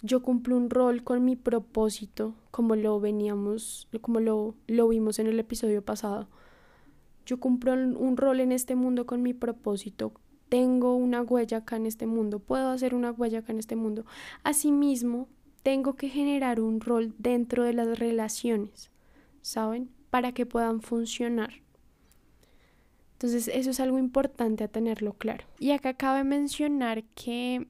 yo 0.03 0.23
cumplo 0.23 0.57
un 0.57 0.69
rol 0.69 1.03
con 1.03 1.25
mi 1.25 1.35
propósito, 1.35 2.35
como 2.51 2.77
lo 2.77 3.01
veníamos, 3.01 3.89
como 4.03 4.21
lo, 4.21 4.55
lo 4.67 4.89
vimos 4.89 5.19
en 5.19 5.29
el 5.29 5.41
episodio 5.41 5.83
pasado. 5.83 6.29
Yo 7.27 7.41
cumplo 7.41 7.73
un 7.73 8.17
rol 8.17 8.41
en 8.41 8.53
este 8.53 8.75
mundo 8.77 9.07
con 9.07 9.23
mi 9.23 9.33
propósito, 9.33 10.13
tengo 10.49 10.95
una 10.95 11.23
huella 11.23 11.59
acá 11.59 11.77
en 11.77 11.87
este 11.87 12.07
mundo, 12.07 12.39
puedo 12.39 12.69
hacer 12.71 12.95
una 12.95 13.11
huella 13.11 13.41
acá 13.41 13.53
en 13.53 13.59
este 13.59 13.77
mundo. 13.77 14.05
Asimismo, 14.43 15.29
tengo 15.63 15.97
que 15.97 16.09
generar 16.09 16.61
un 16.61 16.81
rol 16.81 17.15
dentro 17.19 17.65
de 17.65 17.73
las 17.73 17.99
relaciones, 17.99 18.91
¿saben? 19.43 19.91
Para 20.11 20.33
que 20.33 20.47
puedan 20.47 20.83
funcionar. 20.83 21.65
Entonces, 23.15 23.49
eso 23.49 23.71
es 23.71 23.81
algo 23.81 23.99
importante 23.99 24.65
a 24.65 24.69
tenerlo 24.69 25.15
claro. 25.15 25.47
Y 25.59 25.71
acá 25.71 25.95
cabe 25.95 26.25
mencionar 26.25 27.05
que 27.15 27.67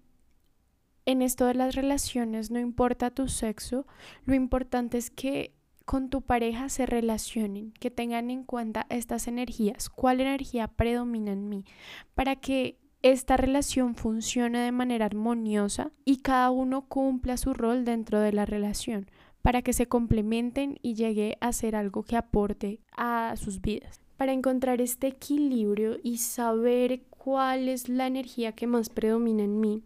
en 1.07 1.23
esto 1.23 1.47
de 1.47 1.55
las 1.55 1.75
relaciones 1.75 2.51
no 2.51 2.59
importa 2.59 3.11
tu 3.11 3.29
sexo, 3.29 3.87
lo 4.25 4.35
importante 4.35 4.99
es 4.99 5.11
que 5.11 5.54
con 5.85 6.09
tu 6.09 6.23
pareja 6.23 6.69
se 6.69 6.87
relacionen, 6.87 7.73
que 7.73 7.91
tengan 7.91 8.31
en 8.31 8.45
cuenta 8.45 8.87
estas 8.89 9.29
energías, 9.29 9.91
cuál 9.91 10.21
energía 10.21 10.69
predomina 10.69 11.33
en 11.33 11.49
mí, 11.49 11.65
para 12.15 12.37
que 12.37 12.79
esta 13.03 13.37
relación 13.37 13.95
funcione 13.95 14.61
de 14.61 14.73
manera 14.73 15.05
armoniosa 15.05 15.93
y 16.07 16.19
cada 16.19 16.51
uno 16.51 16.89
cumpla 16.89 17.37
su 17.37 17.53
rol 17.53 17.85
dentro 17.85 18.19
de 18.21 18.33
la 18.33 18.47
relación, 18.47 19.11
para 19.43 19.61
que 19.61 19.75
se 19.75 19.87
complementen 19.87 20.79
y 20.81 20.95
llegue 20.95 21.37
a 21.41 21.53
ser 21.53 21.77
algo 21.77 22.03
que 22.03 22.17
aporte 22.17 22.81
a 22.97 23.35
sus 23.37 23.61
vidas. 23.61 24.01
Para 24.17 24.33
encontrar 24.33 24.81
este 24.81 25.09
equilibrio 25.09 25.99
y 26.03 26.17
saber 26.17 27.03
cuál 27.11 27.69
es 27.69 27.91
la 27.91 28.07
energía 28.07 28.53
que 28.53 28.67
más 28.67 28.89
predomina 28.89 29.43
en 29.43 29.61
mí, 29.61 29.83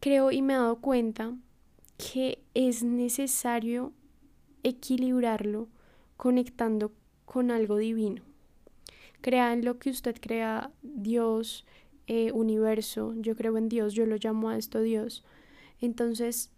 creo 0.00 0.30
y 0.30 0.40
me 0.40 0.54
he 0.54 0.56
dado 0.56 0.80
cuenta 0.80 1.36
que 1.98 2.42
es 2.54 2.82
necesario 2.82 3.92
equilibrarlo 4.62 5.68
conectando 6.16 6.92
con 7.24 7.50
algo 7.50 7.76
divino. 7.76 8.22
Crean 9.20 9.64
lo 9.64 9.78
que 9.78 9.90
usted 9.90 10.16
crea, 10.20 10.70
Dios, 10.82 11.64
eh, 12.06 12.32
universo, 12.32 13.14
yo 13.16 13.36
creo 13.36 13.56
en 13.56 13.68
Dios, 13.68 13.94
yo 13.94 14.06
lo 14.06 14.16
llamo 14.16 14.48
a 14.48 14.56
esto 14.56 14.80
Dios. 14.80 15.24
Entonces, 15.80 16.50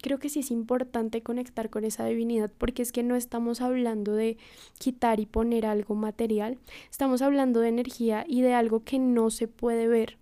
creo 0.00 0.18
que 0.18 0.28
sí 0.28 0.40
es 0.40 0.50
importante 0.50 1.22
conectar 1.22 1.70
con 1.70 1.84
esa 1.84 2.04
divinidad 2.04 2.50
porque 2.58 2.82
es 2.82 2.92
que 2.92 3.02
no 3.02 3.16
estamos 3.16 3.60
hablando 3.60 4.12
de 4.12 4.36
quitar 4.78 5.20
y 5.20 5.26
poner 5.26 5.66
algo 5.66 5.94
material, 5.94 6.58
estamos 6.90 7.22
hablando 7.22 7.60
de 7.60 7.68
energía 7.68 8.24
y 8.28 8.42
de 8.42 8.54
algo 8.54 8.84
que 8.84 8.98
no 8.98 9.30
se 9.30 9.48
puede 9.48 9.88
ver. 9.88 10.18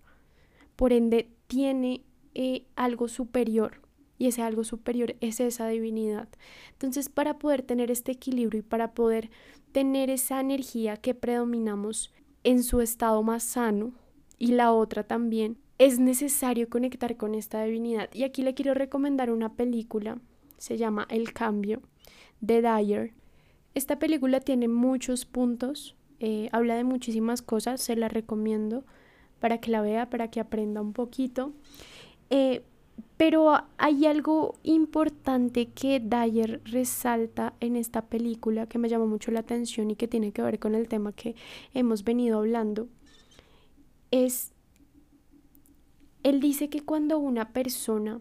Por 0.77 0.93
ende, 0.93 1.29
tiene 1.47 2.03
eh, 2.35 2.65
algo 2.77 3.09
superior 3.09 3.81
y 4.21 4.27
ese 4.27 4.43
algo 4.43 4.65
superior 4.65 5.17
es 5.23 5.41
esa 5.41 5.67
divinidad. 5.67 6.29
Entonces, 6.73 7.09
para 7.09 7.39
poder 7.39 7.63
tener 7.63 7.91
este 7.91 8.13
equilibrio 8.13 8.61
y 8.61 8.63
para 8.63 8.93
poder 8.93 9.31
tener 9.73 10.11
esa 10.11 10.41
energía 10.41 10.99
que 10.99 11.15
predominamos 11.15 12.13
en 12.45 12.63
su 12.63 12.83
estado 12.83 13.23
más 13.23 13.43
sano 13.43 13.95
y 14.39 14.49
la 14.49 14.75
otra 14.75 15.05
también, 15.05 15.57
es 15.79 15.99
necesario 15.99 16.69
conectar 16.69 17.17
con 17.17 17.35
esta 17.35 17.65
divinidad. 17.65 18.11
Y 18.13 18.25
aquí 18.25 18.43
le 18.43 18.53
quiero 18.53 18.75
recomendar 18.75 19.31
una 19.31 19.55
película, 19.55 20.19
se 20.59 20.77
llama 20.77 21.07
El 21.09 21.33
Cambio, 21.33 21.81
de 22.43 22.61
Dyer. 22.61 23.15
Esta 23.75 23.99
película 23.99 24.41
tiene 24.41 24.69
muchos 24.69 25.25
puntos, 25.25 25.97
eh, 26.19 26.51
habla 26.53 26.75
de 26.75 26.85
muchísimas 26.85 27.41
cosas, 27.41 27.81
se 27.81 27.97
la 27.97 28.09
recomiendo 28.09 28.85
para 29.39 29.63
que 29.63 29.71
la 29.71 29.81
vea, 29.81 30.11
para 30.11 30.31
que 30.31 30.41
aprenda 30.41 30.83
un 30.83 30.93
poquito. 30.93 31.55
Eh, 32.29 32.63
pero 33.17 33.53
hay 33.79 34.07
algo 34.07 34.59
importante 34.63 35.69
que 35.69 36.01
Dyer 36.01 36.61
resalta 36.65 37.55
en 37.61 37.77
esta 37.77 38.07
película 38.07 38.67
que 38.67 38.79
me 38.79 38.89
llamó 38.89 39.07
mucho 39.07 39.31
la 39.31 39.41
atención 39.41 39.91
y 39.91 39.97
que 39.97 40.09
tiene 40.09 40.33
que 40.33 40.43
ver 40.43 40.59
con 40.59 40.75
el 40.75 40.89
tema 40.89 41.13
que 41.13 41.35
hemos 41.75 42.05
venido 42.05 42.39
hablando. 42.39 42.89
Es, 44.11 44.53
él 46.23 46.41
dice 46.41 46.69
que 46.69 46.81
cuando 46.81 47.19
una 47.19 47.53
persona 47.53 48.21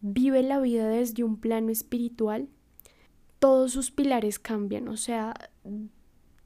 vive 0.00 0.42
la 0.42 0.60
vida 0.60 0.88
desde 0.88 1.24
un 1.24 1.36
plano 1.36 1.70
espiritual, 1.70 2.48
todos 3.38 3.72
sus 3.72 3.90
pilares 3.90 4.38
cambian, 4.38 4.88
o 4.88 4.96
sea, 4.96 5.34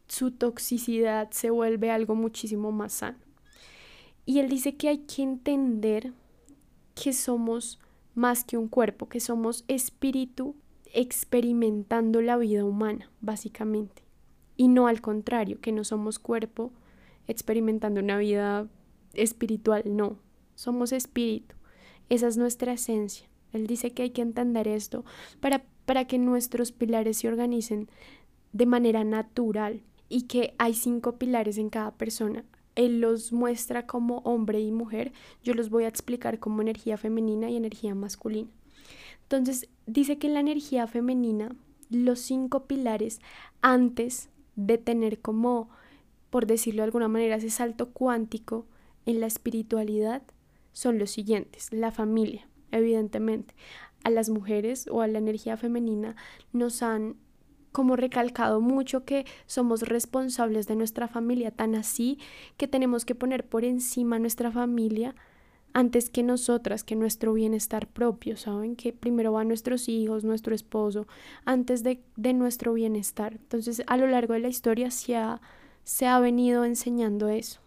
su 0.06 0.30
toxicidad 0.30 1.30
se 1.30 1.50
vuelve 1.50 1.90
algo 1.90 2.14
muchísimo 2.14 2.70
más 2.72 2.92
sano. 2.92 3.18
Y 4.26 4.38
él 4.38 4.48
dice 4.48 4.76
que 4.76 4.88
hay 4.88 4.98
que 4.98 5.22
entender 5.22 6.12
que 6.94 7.12
somos 7.12 7.78
más 8.14 8.44
que 8.44 8.56
un 8.56 8.68
cuerpo, 8.68 9.08
que 9.08 9.20
somos 9.20 9.64
espíritu 9.68 10.54
experimentando 10.92 12.20
la 12.22 12.36
vida 12.36 12.64
humana, 12.64 13.10
básicamente. 13.20 14.02
Y 14.56 14.68
no 14.68 14.86
al 14.86 15.00
contrario, 15.00 15.60
que 15.60 15.72
no 15.72 15.84
somos 15.84 16.18
cuerpo 16.18 16.72
experimentando 17.26 18.00
una 18.00 18.18
vida 18.18 18.68
espiritual, 19.14 19.82
no, 19.86 20.18
somos 20.54 20.92
espíritu. 20.92 21.54
Esa 22.08 22.28
es 22.28 22.36
nuestra 22.36 22.72
esencia. 22.72 23.28
Él 23.52 23.66
dice 23.66 23.92
que 23.92 24.02
hay 24.02 24.10
que 24.10 24.22
entender 24.22 24.68
esto 24.68 25.04
para, 25.40 25.64
para 25.86 26.06
que 26.06 26.18
nuestros 26.18 26.72
pilares 26.72 27.18
se 27.18 27.28
organicen 27.28 27.88
de 28.52 28.66
manera 28.66 29.04
natural 29.04 29.82
y 30.08 30.22
que 30.22 30.54
hay 30.58 30.74
cinco 30.74 31.16
pilares 31.18 31.58
en 31.58 31.70
cada 31.70 31.92
persona 31.92 32.44
él 32.76 33.00
los 33.00 33.32
muestra 33.32 33.86
como 33.86 34.18
hombre 34.18 34.60
y 34.60 34.70
mujer, 34.70 35.12
yo 35.42 35.54
los 35.54 35.70
voy 35.70 35.84
a 35.84 35.88
explicar 35.88 36.38
como 36.38 36.62
energía 36.62 36.96
femenina 36.96 37.50
y 37.50 37.56
energía 37.56 37.94
masculina. 37.94 38.50
Entonces, 39.22 39.68
dice 39.86 40.18
que 40.18 40.28
la 40.28 40.40
energía 40.40 40.86
femenina, 40.86 41.54
los 41.90 42.20
cinco 42.20 42.66
pilares 42.66 43.20
antes 43.62 44.28
de 44.56 44.78
tener 44.78 45.20
como, 45.20 45.70
por 46.30 46.46
decirlo 46.46 46.82
de 46.82 46.86
alguna 46.86 47.08
manera, 47.08 47.36
ese 47.36 47.50
salto 47.50 47.90
cuántico 47.90 48.66
en 49.06 49.20
la 49.20 49.26
espiritualidad, 49.26 50.22
son 50.72 50.98
los 50.98 51.10
siguientes. 51.10 51.72
La 51.72 51.90
familia, 51.90 52.48
evidentemente. 52.70 53.54
A 54.02 54.10
las 54.10 54.28
mujeres 54.28 54.86
o 54.90 55.00
a 55.00 55.06
la 55.06 55.18
energía 55.18 55.56
femenina 55.56 56.16
nos 56.52 56.82
han 56.82 57.16
como 57.74 57.96
recalcado 57.96 58.60
mucho 58.60 59.04
que 59.04 59.26
somos 59.46 59.82
responsables 59.82 60.68
de 60.68 60.76
nuestra 60.76 61.08
familia, 61.08 61.50
tan 61.50 61.74
así 61.74 62.20
que 62.56 62.68
tenemos 62.68 63.04
que 63.04 63.16
poner 63.16 63.44
por 63.44 63.64
encima 63.64 64.20
nuestra 64.20 64.52
familia 64.52 65.16
antes 65.72 66.08
que 66.08 66.22
nosotras, 66.22 66.84
que 66.84 66.94
nuestro 66.94 67.32
bienestar 67.32 67.88
propio, 67.88 68.36
¿saben? 68.36 68.76
Que 68.76 68.92
primero 68.92 69.32
van 69.32 69.48
nuestros 69.48 69.88
hijos, 69.88 70.22
nuestro 70.22 70.54
esposo, 70.54 71.08
antes 71.44 71.82
de, 71.82 72.00
de 72.14 72.32
nuestro 72.32 72.74
bienestar. 72.74 73.32
Entonces, 73.32 73.82
a 73.88 73.96
lo 73.96 74.06
largo 74.06 74.34
de 74.34 74.38
la 74.38 74.48
historia 74.48 74.92
se 74.92 75.16
ha, 75.16 75.40
se 75.82 76.06
ha 76.06 76.20
venido 76.20 76.64
enseñando 76.64 77.28
eso 77.28 77.58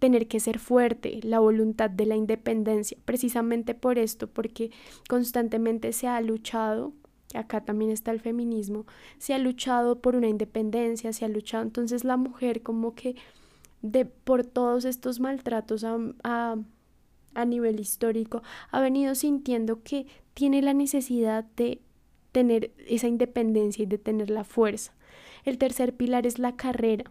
tener 0.00 0.26
que 0.26 0.40
ser 0.40 0.58
fuerte, 0.58 1.20
la 1.22 1.38
voluntad 1.38 1.88
de 1.88 2.06
la 2.06 2.16
independencia, 2.16 2.98
precisamente 3.04 3.76
por 3.76 3.96
esto, 3.96 4.26
porque 4.26 4.72
constantemente 5.08 5.92
se 5.92 6.08
ha 6.08 6.20
luchado 6.20 6.92
acá 7.38 7.64
también 7.64 7.90
está 7.90 8.10
el 8.10 8.20
feminismo, 8.20 8.86
se 9.18 9.34
ha 9.34 9.38
luchado 9.38 10.00
por 10.00 10.16
una 10.16 10.28
independencia, 10.28 11.12
se 11.12 11.24
ha 11.24 11.28
luchado, 11.28 11.62
entonces 11.62 12.04
la 12.04 12.16
mujer 12.16 12.62
como 12.62 12.94
que 12.94 13.16
de 13.82 14.04
por 14.04 14.44
todos 14.44 14.84
estos 14.84 15.20
maltratos 15.20 15.84
a, 15.84 15.98
a, 16.24 16.56
a 17.34 17.44
nivel 17.44 17.80
histórico 17.80 18.42
ha 18.70 18.80
venido 18.80 19.14
sintiendo 19.14 19.82
que 19.82 20.06
tiene 20.34 20.62
la 20.62 20.74
necesidad 20.74 21.44
de 21.56 21.80
tener 22.32 22.72
esa 22.86 23.08
independencia 23.08 23.82
y 23.82 23.86
de 23.86 23.98
tener 23.98 24.30
la 24.30 24.44
fuerza. 24.44 24.94
El 25.44 25.58
tercer 25.58 25.94
pilar 25.94 26.26
es 26.26 26.38
la 26.38 26.56
carrera, 26.56 27.10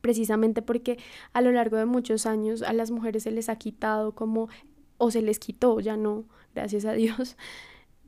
precisamente 0.00 0.62
porque 0.62 0.98
a 1.32 1.40
lo 1.40 1.52
largo 1.52 1.76
de 1.76 1.86
muchos 1.86 2.26
años 2.26 2.62
a 2.62 2.72
las 2.72 2.90
mujeres 2.90 3.22
se 3.22 3.30
les 3.30 3.48
ha 3.48 3.56
quitado 3.56 4.12
como, 4.12 4.48
o 4.98 5.10
se 5.10 5.22
les 5.22 5.38
quitó, 5.38 5.80
ya 5.80 5.96
no, 5.96 6.24
gracias 6.54 6.84
a 6.84 6.92
Dios, 6.92 7.36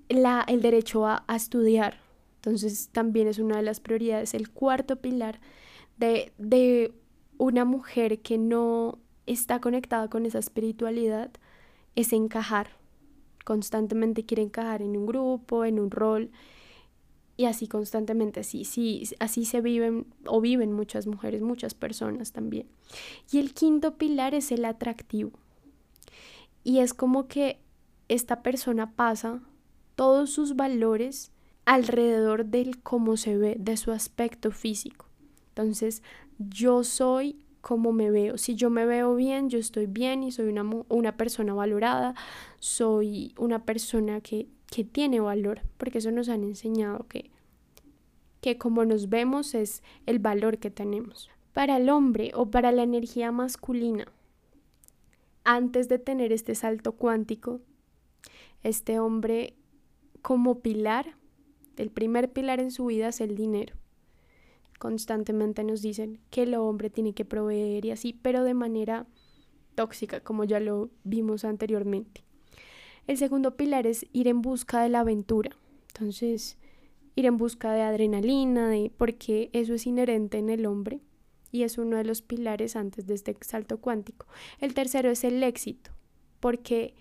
la, 0.09 0.45
el 0.47 0.63
derecho 0.63 1.07
a, 1.07 1.25
estudiar. 1.35 1.99
Entonces 2.37 2.89
también 2.93 3.29
es 3.29 3.39
una 3.39 3.57
de 3.57 3.63
las 3.63 3.81
prioridades. 3.81 4.35
El 4.35 4.51
cuarto 4.51 4.97
pilar 4.97 5.41
de, 5.97 6.33
de 6.39 6.93
una 7.39 7.65
mujer 7.65 8.21
que 8.21 8.39
no 8.39 8.99
está 9.27 9.61
conectada 9.61 10.09
con 10.09 10.27
esa 10.27 10.39
espiritualidad 10.39 11.31
es 11.95 12.13
encajar. 12.13 12.71
Constantemente 13.45 14.25
quiere 14.25 14.43
encajar 14.43 14.83
en 14.83 14.97
un 14.97 15.07
grupo, 15.07 15.65
en 15.65 15.81
un 15.81 15.91
rol. 15.91 16.31
Y 17.37 17.45
así 17.45 17.67
constantemente, 17.69 18.45
sí, 18.45 18.65
sí, 18.65 19.03
así 19.19 19.45
se 19.45 19.61
viven 19.61 20.07
o 20.25 20.41
viven 20.41 20.73
muchas 20.73 21.07
mujeres, 21.07 21.43
muchas 21.43 21.75
personas 21.75 22.33
también. 22.33 22.67
Y 23.31 23.39
el 23.39 23.53
quinto 23.53 23.99
pilar 23.99 24.35
es 24.35 24.53
el 24.53 24.65
atractivo. 24.65 25.33
Y 26.65 26.79
es 26.79 26.95
como 26.95 27.29
que 27.29 27.59
esta 28.09 28.43
persona 28.43 28.93
pasa 28.93 29.43
todos 29.97 30.31
sus 30.31 30.55
valores 30.55 31.33
alrededor 31.65 32.47
del 32.47 32.81
cómo 32.81 33.17
se 33.17 33.37
ve, 33.37 33.57
de 33.59 33.77
su 33.77 33.91
aspecto 33.91 34.53
físico. 34.53 35.07
Entonces, 35.49 36.03
yo 36.39 36.85
soy 36.85 37.37
como 37.61 37.93
me 37.93 38.13
veo. 38.13 38.39
Si 38.39 38.55
yo 38.55 38.71
me 38.71 38.87
veo 38.87 39.17
bien, 39.17 39.51
yo 39.51 39.59
estoy 39.59 39.87
bien 39.87 40.23
y 40.23 40.31
soy 40.31 40.47
una, 40.47 40.63
una 40.89 41.17
persona 41.17 41.53
valorada, 41.53 42.15
soy 42.61 43.35
una 43.39 43.65
persona 43.65 44.21
que, 44.21 44.47
que, 44.71 44.85
tiene 44.85 45.19
valor, 45.19 45.63
porque 45.77 45.99
eso 45.99 46.13
nos 46.13 46.29
han 46.29 46.45
enseñado 46.45 47.07
que, 47.09 47.33
que 48.41 48.57
como 48.57 48.85
nos 48.85 49.09
vemos 49.09 49.55
es 49.55 49.83
el 50.07 50.21
valor 50.21 50.59
que 50.59 50.71
tenemos. 50.71 51.29
Para 51.53 51.79
el 51.79 51.89
hombre 51.89 52.31
o 52.35 52.51
para 52.53 52.71
la 52.71 52.85
energía 52.85 53.33
masculina, 53.33 54.07
antes 55.43 55.89
de 55.89 55.99
tener 55.99 56.33
este 56.33 56.55
salto 56.55 56.93
cuántico, 56.93 57.61
este 58.63 59.01
hombre 59.01 59.57
como 60.27 60.59
pilar, 60.59 61.15
el 61.77 61.93
primer 61.93 62.33
pilar 62.33 62.59
en 62.59 62.73
su 62.73 62.87
vida 62.87 63.11
es 63.11 63.21
el 63.21 63.37
dinero. 63.37 63.77
Constantemente 64.81 65.63
nos 65.63 65.83
dicen 65.83 66.19
que 66.31 66.43
el 66.43 66.57
hombre 66.57 66.91
tiene 66.91 67.13
que 67.13 67.25
proveer 67.25 67.85
y 67.85 67.93
así, 67.93 68.13
pero 68.13 68.43
de 68.43 68.53
manera 68.53 69.07
tóxica, 69.77 70.19
como 70.19 70.43
ya 70.43 70.59
lo 70.59 70.91
vimos 71.05 71.45
anteriormente. 71.45 72.25
El 73.07 73.19
segundo 73.19 73.57
pilar 73.57 73.87
es 73.87 74.05
ir 74.13 74.27
en 74.27 74.43
busca 74.43 74.83
de 74.83 74.89
la 74.89 74.99
aventura. 74.99 75.53
Entonces, 75.95 76.59
ir 77.15 77.27
en 77.27 77.37
busca 77.37 77.73
de 77.73 77.83
adrenalina, 77.83 78.69
de 78.69 78.91
porque 78.99 79.49
eso 79.53 79.75
es 79.75 79.87
inherente 79.87 80.39
en 80.39 80.51
el 80.51 80.67
hombre 80.67 81.03
y 81.53 81.63
es 81.63 81.79
uno 81.79 81.99
de 81.99 82.05
los 82.05 82.21
pilares 82.21 82.75
antes 82.75 83.07
de 83.07 83.15
este 83.15 83.37
salto 83.43 83.81
cuántico. 83.81 84.27
El 84.59 84.75
tercero 84.75 85.09
es 85.09 85.23
el 85.23 85.41
éxito, 85.45 85.93
porque 86.41 86.95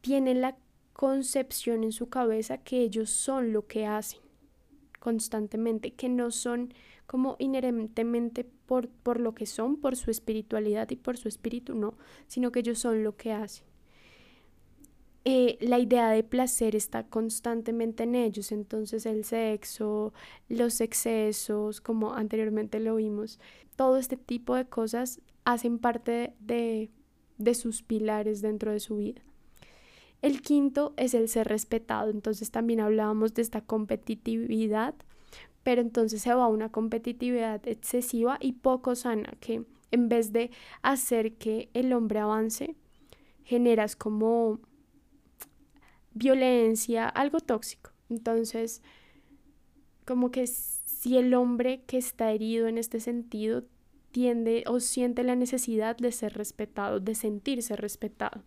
tienen 0.00 0.40
la 0.40 0.56
concepción 0.94 1.84
en 1.84 1.92
su 1.92 2.08
cabeza 2.08 2.58
que 2.58 2.80
ellos 2.80 3.10
son 3.10 3.52
lo 3.52 3.66
que 3.66 3.84
hacen 3.84 4.20
constantemente, 5.00 5.92
que 5.92 6.08
no 6.08 6.30
son 6.30 6.72
como 7.06 7.36
inherentemente 7.38 8.44
por, 8.44 8.88
por 8.88 9.20
lo 9.20 9.34
que 9.34 9.44
son, 9.44 9.76
por 9.76 9.96
su 9.96 10.10
espiritualidad 10.10 10.88
y 10.90 10.96
por 10.96 11.18
su 11.18 11.28
espíritu, 11.28 11.74
no, 11.74 11.94
sino 12.26 12.50
que 12.50 12.60
ellos 12.60 12.78
son 12.78 13.04
lo 13.04 13.14
que 13.16 13.32
hacen. 13.32 13.66
Eh, 15.26 15.58
la 15.60 15.78
idea 15.78 16.10
de 16.10 16.22
placer 16.22 16.76
está 16.76 17.04
constantemente 17.06 18.04
en 18.04 18.14
ellos, 18.14 18.52
entonces 18.52 19.04
el 19.04 19.24
sexo, 19.24 20.12
los 20.48 20.80
excesos, 20.80 21.80
como 21.80 22.14
anteriormente 22.14 22.78
lo 22.78 22.96
vimos, 22.96 23.40
todo 23.76 23.96
este 23.96 24.16
tipo 24.16 24.54
de 24.54 24.66
cosas 24.66 25.20
hacen 25.44 25.78
parte 25.78 26.34
de, 26.40 26.90
de 27.38 27.54
sus 27.54 27.82
pilares 27.82 28.42
dentro 28.42 28.70
de 28.70 28.80
su 28.80 28.96
vida. 28.96 29.22
El 30.24 30.40
quinto 30.40 30.94
es 30.96 31.12
el 31.12 31.28
ser 31.28 31.48
respetado, 31.48 32.08
entonces 32.08 32.50
también 32.50 32.80
hablábamos 32.80 33.34
de 33.34 33.42
esta 33.42 33.60
competitividad, 33.60 34.94
pero 35.62 35.82
entonces 35.82 36.22
se 36.22 36.32
va 36.32 36.44
a 36.44 36.48
una 36.48 36.72
competitividad 36.72 37.60
excesiva 37.68 38.38
y 38.40 38.52
poco 38.52 38.94
sana, 38.94 39.34
que 39.40 39.66
en 39.90 40.08
vez 40.08 40.32
de 40.32 40.50
hacer 40.80 41.34
que 41.34 41.68
el 41.74 41.92
hombre 41.92 42.20
avance, 42.20 42.74
generas 43.44 43.96
como 43.96 44.60
violencia, 46.14 47.06
algo 47.06 47.40
tóxico. 47.40 47.90
Entonces, 48.08 48.80
como 50.06 50.30
que 50.30 50.46
si 50.46 51.18
el 51.18 51.34
hombre 51.34 51.82
que 51.86 51.98
está 51.98 52.32
herido 52.32 52.66
en 52.66 52.78
este 52.78 52.98
sentido 52.98 53.64
tiende 54.10 54.64
o 54.68 54.80
siente 54.80 55.22
la 55.22 55.36
necesidad 55.36 55.98
de 55.98 56.12
ser 56.12 56.32
respetado, 56.32 56.98
de 56.98 57.14
sentirse 57.14 57.76
respetado. 57.76 58.42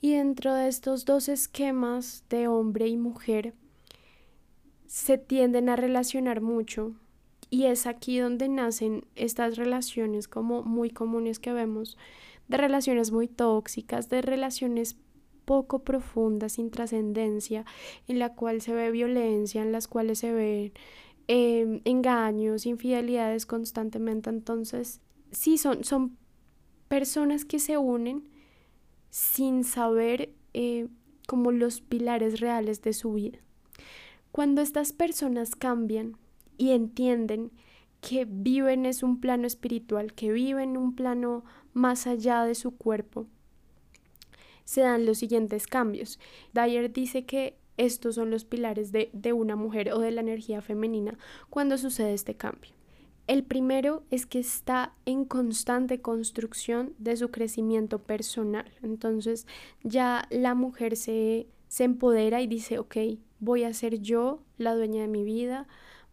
Y 0.00 0.12
dentro 0.12 0.54
de 0.54 0.68
estos 0.68 1.04
dos 1.04 1.28
esquemas 1.28 2.24
de 2.28 2.48
hombre 2.48 2.88
y 2.88 2.96
mujer 2.96 3.54
se 4.86 5.18
tienden 5.18 5.68
a 5.68 5.76
relacionar 5.76 6.40
mucho 6.40 6.94
y 7.54 7.66
es 7.66 7.86
aquí 7.86 8.18
donde 8.18 8.48
nacen 8.48 9.04
estas 9.14 9.56
relaciones 9.56 10.26
como 10.26 10.64
muy 10.64 10.90
comunes 10.90 11.38
que 11.38 11.52
vemos, 11.52 11.96
de 12.48 12.56
relaciones 12.56 13.12
muy 13.12 13.28
tóxicas, 13.28 14.08
de 14.08 14.22
relaciones 14.22 14.96
poco 15.44 15.80
profundas, 15.84 16.54
sin 16.54 16.70
trascendencia, 16.70 17.64
en 18.08 18.18
la 18.18 18.34
cual 18.34 18.60
se 18.60 18.72
ve 18.74 18.90
violencia, 18.90 19.62
en 19.62 19.70
las 19.70 19.86
cuales 19.86 20.18
se 20.18 20.32
ven 20.32 20.72
em, 21.28 21.80
engaños, 21.84 22.66
infidelidades 22.66 23.46
constantemente. 23.46 24.30
Entonces, 24.30 25.00
sí, 25.30 25.56
son, 25.56 25.84
son 25.84 26.16
personas 26.88 27.44
que 27.44 27.60
se 27.60 27.78
unen 27.78 28.28
sin 29.14 29.62
saber 29.62 30.34
eh, 30.54 30.88
como 31.28 31.52
los 31.52 31.80
pilares 31.80 32.40
reales 32.40 32.82
de 32.82 32.92
su 32.92 33.12
vida. 33.12 33.38
Cuando 34.32 34.60
estas 34.60 34.92
personas 34.92 35.54
cambian 35.54 36.16
y 36.58 36.72
entienden 36.72 37.52
que 38.00 38.26
viven 38.28 38.86
es 38.86 39.04
un 39.04 39.20
plano 39.20 39.46
espiritual, 39.46 40.14
que 40.14 40.32
viven 40.32 40.76
un 40.76 40.96
plano 40.96 41.44
más 41.74 42.08
allá 42.08 42.42
de 42.42 42.56
su 42.56 42.76
cuerpo, 42.76 43.28
se 44.64 44.80
dan 44.80 45.06
los 45.06 45.18
siguientes 45.18 45.68
cambios. 45.68 46.18
Dyer 46.52 46.92
dice 46.92 47.24
que 47.24 47.56
estos 47.76 48.16
son 48.16 48.32
los 48.32 48.44
pilares 48.44 48.90
de, 48.90 49.10
de 49.12 49.32
una 49.32 49.54
mujer 49.54 49.92
o 49.92 50.00
de 50.00 50.10
la 50.10 50.22
energía 50.22 50.60
femenina 50.60 51.16
cuando 51.50 51.78
sucede 51.78 52.14
este 52.14 52.34
cambio. 52.34 52.72
El 53.26 53.42
primero 53.42 54.02
es 54.10 54.26
que 54.26 54.38
está 54.38 54.94
en 55.06 55.24
constante 55.24 56.02
construcción 56.02 56.94
de 56.98 57.16
su 57.16 57.30
crecimiento 57.30 57.98
personal. 57.98 58.70
Entonces 58.82 59.46
ya 59.82 60.26
la 60.30 60.54
mujer 60.54 60.96
se, 60.96 61.46
se 61.68 61.84
empodera 61.84 62.42
y 62.42 62.46
dice, 62.46 62.78
ok, 62.78 62.96
voy 63.40 63.64
a 63.64 63.72
ser 63.72 64.00
yo 64.00 64.42
la 64.58 64.74
dueña 64.74 65.02
de 65.02 65.08
mi 65.08 65.24
vida, 65.24 65.66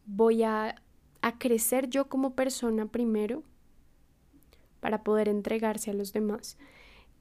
voy 0.05 0.43
a, 0.43 0.81
a 1.21 1.37
crecer 1.37 1.89
yo 1.89 2.07
como 2.07 2.33
persona 2.33 2.85
primero 2.85 3.43
para 4.79 5.03
poder 5.03 5.27
entregarse 5.27 5.91
a 5.91 5.93
los 5.93 6.13
demás. 6.13 6.57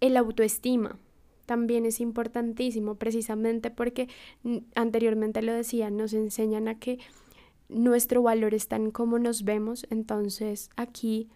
El 0.00 0.16
autoestima 0.16 0.98
también 1.46 1.84
es 1.84 2.00
importantísimo 2.00 2.94
precisamente 2.94 3.72
porque 3.72 4.08
mm, 4.44 4.58
anteriormente 4.76 5.42
lo 5.42 5.52
decía, 5.52 5.90
nos 5.90 6.12
enseñan 6.12 6.68
a 6.68 6.78
que 6.78 7.00
nuestro 7.70 8.22
valor 8.22 8.54
está 8.54 8.76
en 8.76 8.90
cómo 8.90 9.18
nos 9.18 9.44
vemos, 9.44 9.86
entonces 9.90 10.70
aquí 10.76 11.28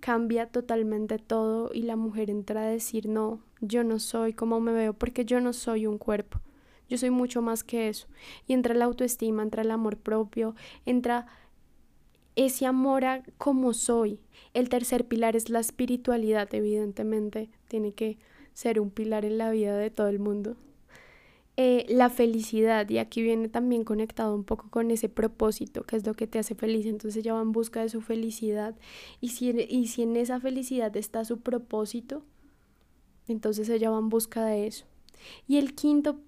cambia 0.00 0.46
totalmente 0.46 1.18
todo 1.18 1.70
y 1.72 1.82
la 1.82 1.96
mujer 1.96 2.28
entra 2.28 2.62
a 2.62 2.66
decir, 2.66 3.08
no, 3.08 3.40
yo 3.60 3.84
no 3.84 3.98
soy 3.98 4.32
como 4.32 4.60
me 4.60 4.72
veo 4.72 4.92
porque 4.92 5.24
yo 5.24 5.40
no 5.40 5.52
soy 5.52 5.86
un 5.86 5.98
cuerpo, 5.98 6.40
yo 6.88 6.98
soy 6.98 7.10
mucho 7.10 7.40
más 7.40 7.64
que 7.64 7.88
eso. 7.88 8.06
Y 8.46 8.52
entra 8.52 8.74
la 8.74 8.84
autoestima, 8.84 9.42
entra 9.42 9.62
el 9.62 9.70
amor 9.70 9.96
propio, 9.96 10.54
entra 10.84 11.26
ese 12.36 12.66
amor 12.66 13.04
a 13.04 13.22
como 13.38 13.72
soy. 13.72 14.20
El 14.54 14.68
tercer 14.68 15.06
pilar 15.06 15.36
es 15.36 15.50
la 15.50 15.60
espiritualidad, 15.60 16.52
evidentemente, 16.52 17.50
tiene 17.68 17.92
que 17.92 18.18
ser 18.52 18.80
un 18.80 18.90
pilar 18.90 19.24
en 19.24 19.38
la 19.38 19.50
vida 19.50 19.76
de 19.76 19.90
todo 19.90 20.08
el 20.08 20.18
mundo. 20.18 20.56
Eh, 21.58 21.84
la 21.90 22.08
felicidad, 22.08 22.88
y 22.88 22.96
aquí 22.96 23.20
viene 23.20 23.48
también 23.48 23.84
conectado 23.84 24.34
un 24.34 24.42
poco 24.42 24.70
con 24.70 24.90
ese 24.90 25.10
propósito, 25.10 25.82
que 25.82 25.96
es 25.96 26.06
lo 26.06 26.14
que 26.14 26.26
te 26.26 26.38
hace 26.38 26.54
feliz, 26.54 26.86
entonces 26.86 27.18
ella 27.18 27.34
va 27.34 27.42
en 27.42 27.52
busca 27.52 27.82
de 27.82 27.90
su 27.90 28.00
felicidad, 28.00 28.74
y 29.20 29.28
si, 29.28 29.50
y 29.50 29.86
si 29.88 30.02
en 30.02 30.16
esa 30.16 30.40
felicidad 30.40 30.96
está 30.96 31.26
su 31.26 31.40
propósito, 31.40 32.22
entonces 33.28 33.68
ella 33.68 33.90
va 33.90 33.98
en 33.98 34.08
busca 34.08 34.46
de 34.46 34.66
eso. 34.66 34.86
Y 35.46 35.58
el 35.58 35.74
quinto 35.74 36.20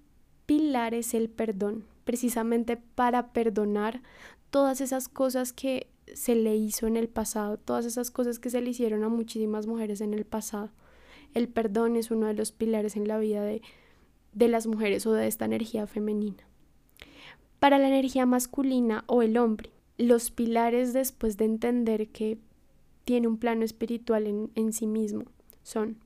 pilar 0.45 0.93
es 0.93 1.15
el 1.15 1.29
perdón, 1.29 1.85
precisamente 2.03 2.77
para 2.77 3.33
perdonar 3.33 4.03
todas 4.51 4.79
esas 4.79 5.07
cosas 5.07 5.53
que 5.53 5.87
se 6.13 6.35
le 6.35 6.55
hizo 6.55 6.85
en 6.85 6.97
el 6.97 7.09
pasado, 7.09 7.57
todas 7.57 7.85
esas 7.85 8.11
cosas 8.11 8.37
que 8.37 8.51
se 8.51 8.61
le 8.61 8.69
hicieron 8.69 9.03
a 9.03 9.09
muchísimas 9.09 9.65
mujeres 9.65 10.01
en 10.01 10.13
el 10.13 10.23
pasado. 10.23 10.69
El 11.33 11.47
perdón 11.49 11.95
es 11.95 12.11
uno 12.11 12.27
de 12.27 12.35
los 12.35 12.51
pilares 12.51 12.95
en 12.95 13.07
la 13.07 13.17
vida 13.17 13.43
de 13.43 13.63
de 14.35 14.47
las 14.47 14.67
mujeres 14.67 15.07
o 15.07 15.13
de 15.13 15.25
esta 15.25 15.45
energía 15.45 15.87
femenina. 15.87 16.47
Para 17.59 17.79
la 17.79 17.87
energía 17.87 18.27
masculina 18.27 19.03
o 19.07 19.23
el 19.23 19.37
hombre, 19.37 19.71
los 19.97 20.29
pilares 20.29 20.93
después 20.93 21.37
de 21.37 21.45
entender 21.45 22.09
que 22.09 22.37
tiene 23.05 23.27
un 23.27 23.37
plano 23.37 23.65
espiritual 23.65 24.27
en, 24.27 24.51
en 24.55 24.73
sí 24.73 24.85
mismo 24.85 25.23
son 25.63 25.97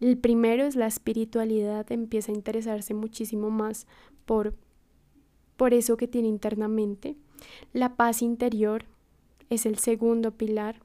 el 0.00 0.18
primero 0.18 0.64
es 0.64 0.76
la 0.76 0.86
espiritualidad, 0.86 1.90
empieza 1.90 2.32
a 2.32 2.34
interesarse 2.34 2.94
muchísimo 2.94 3.48
más 3.50 3.86
por 4.26 4.54
por 5.56 5.72
eso 5.72 5.96
que 5.96 6.08
tiene 6.08 6.28
internamente. 6.28 7.16
La 7.72 7.96
paz 7.96 8.22
interior 8.22 8.84
es 9.50 9.66
el 9.66 9.78
segundo 9.78 10.32
pilar. 10.32 10.80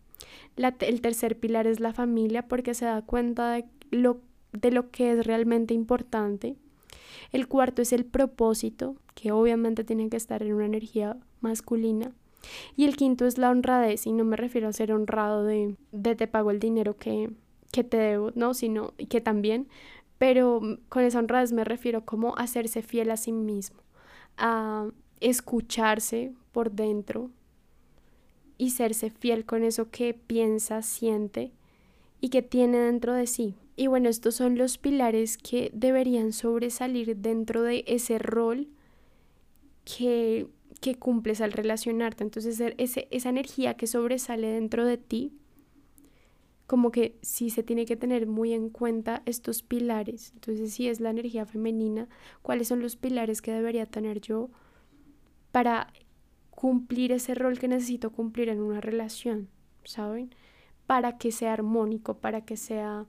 el 0.55 1.01
tercer 1.01 1.39
pilar 1.39 1.67
es 1.67 1.79
la 1.79 1.93
familia 1.93 2.47
porque 2.47 2.73
se 2.73 2.85
da 2.85 3.01
cuenta 3.01 3.51
de 3.51 3.65
lo, 3.91 4.21
de 4.51 4.71
lo 4.71 4.89
que 4.91 5.11
es 5.11 5.25
realmente 5.25 5.73
importante. 5.73 6.55
El 7.31 7.47
cuarto 7.47 7.81
es 7.81 7.93
el 7.93 8.05
propósito, 8.05 8.95
que 9.15 9.31
obviamente 9.31 9.83
tiene 9.83 10.09
que 10.09 10.17
estar 10.17 10.41
en 10.41 10.53
una 10.53 10.65
energía 10.65 11.17
masculina. 11.41 12.11
Y 12.75 12.85
el 12.85 12.95
quinto 12.95 13.25
es 13.25 13.37
la 13.37 13.49
honradez, 13.49 14.07
y 14.07 14.13
no 14.13 14.23
me 14.23 14.37
refiero 14.37 14.67
a 14.67 14.73
ser 14.73 14.91
honrado 14.91 15.43
de, 15.43 15.75
de 15.91 16.15
te 16.15 16.27
pago 16.27 16.51
el 16.51 16.59
dinero 16.59 16.97
que, 16.97 17.29
que 17.71 17.83
te 17.83 17.97
debo, 17.97 18.31
no, 18.35 18.53
sino 18.53 18.93
que 19.09 19.21
también, 19.21 19.67
pero 20.17 20.61
con 20.89 21.03
esa 21.03 21.19
honradez 21.19 21.51
me 21.51 21.63
refiero 21.63 22.05
como 22.05 22.37
a 22.37 22.43
hacerse 22.43 22.81
fiel 22.81 23.11
a 23.11 23.17
sí 23.17 23.31
mismo, 23.31 23.81
a 24.37 24.89
escucharse 25.19 26.33
por 26.51 26.71
dentro 26.71 27.29
y 28.57 28.71
serse 28.71 29.09
fiel 29.09 29.45
con 29.45 29.63
eso 29.63 29.89
que 29.89 30.13
piensa, 30.13 30.81
siente 30.81 31.51
y 32.21 32.29
que 32.29 32.41
tiene 32.41 32.77
dentro 32.77 33.13
de 33.13 33.27
sí. 33.27 33.55
Y 33.79 33.87
bueno, 33.87 34.09
estos 34.09 34.35
son 34.35 34.57
los 34.57 34.77
pilares 34.77 35.37
que 35.37 35.71
deberían 35.73 36.33
sobresalir 36.33 37.15
dentro 37.15 37.63
de 37.63 37.85
ese 37.87 38.19
rol 38.19 38.67
que, 39.85 40.47
que 40.81 40.95
cumples 40.95 41.39
al 41.39 41.53
relacionarte. 41.53 42.25
Entonces, 42.25 42.59
ese, 42.77 43.07
esa 43.09 43.29
energía 43.29 43.75
que 43.75 43.87
sobresale 43.87 44.47
dentro 44.47 44.83
de 44.83 44.97
ti, 44.97 45.31
como 46.67 46.91
que 46.91 47.17
sí 47.21 47.49
se 47.49 47.63
tiene 47.63 47.85
que 47.85 47.95
tener 47.95 48.27
muy 48.27 48.51
en 48.51 48.69
cuenta 48.69 49.21
estos 49.25 49.63
pilares. 49.63 50.33
Entonces, 50.33 50.73
si 50.73 50.89
es 50.89 50.99
la 50.99 51.11
energía 51.11 51.45
femenina, 51.45 52.09
¿cuáles 52.41 52.67
son 52.67 52.81
los 52.81 52.97
pilares 52.97 53.41
que 53.41 53.53
debería 53.53 53.85
tener 53.85 54.19
yo 54.19 54.49
para 55.53 55.93
cumplir 56.49 57.13
ese 57.13 57.33
rol 57.33 57.57
que 57.57 57.69
necesito 57.69 58.11
cumplir 58.11 58.49
en 58.49 58.59
una 58.59 58.81
relación? 58.81 59.47
¿Saben? 59.85 60.35
Para 60.85 61.17
que 61.17 61.31
sea 61.31 61.53
armónico, 61.53 62.17
para 62.17 62.43
que 62.43 62.57
sea 62.57 63.05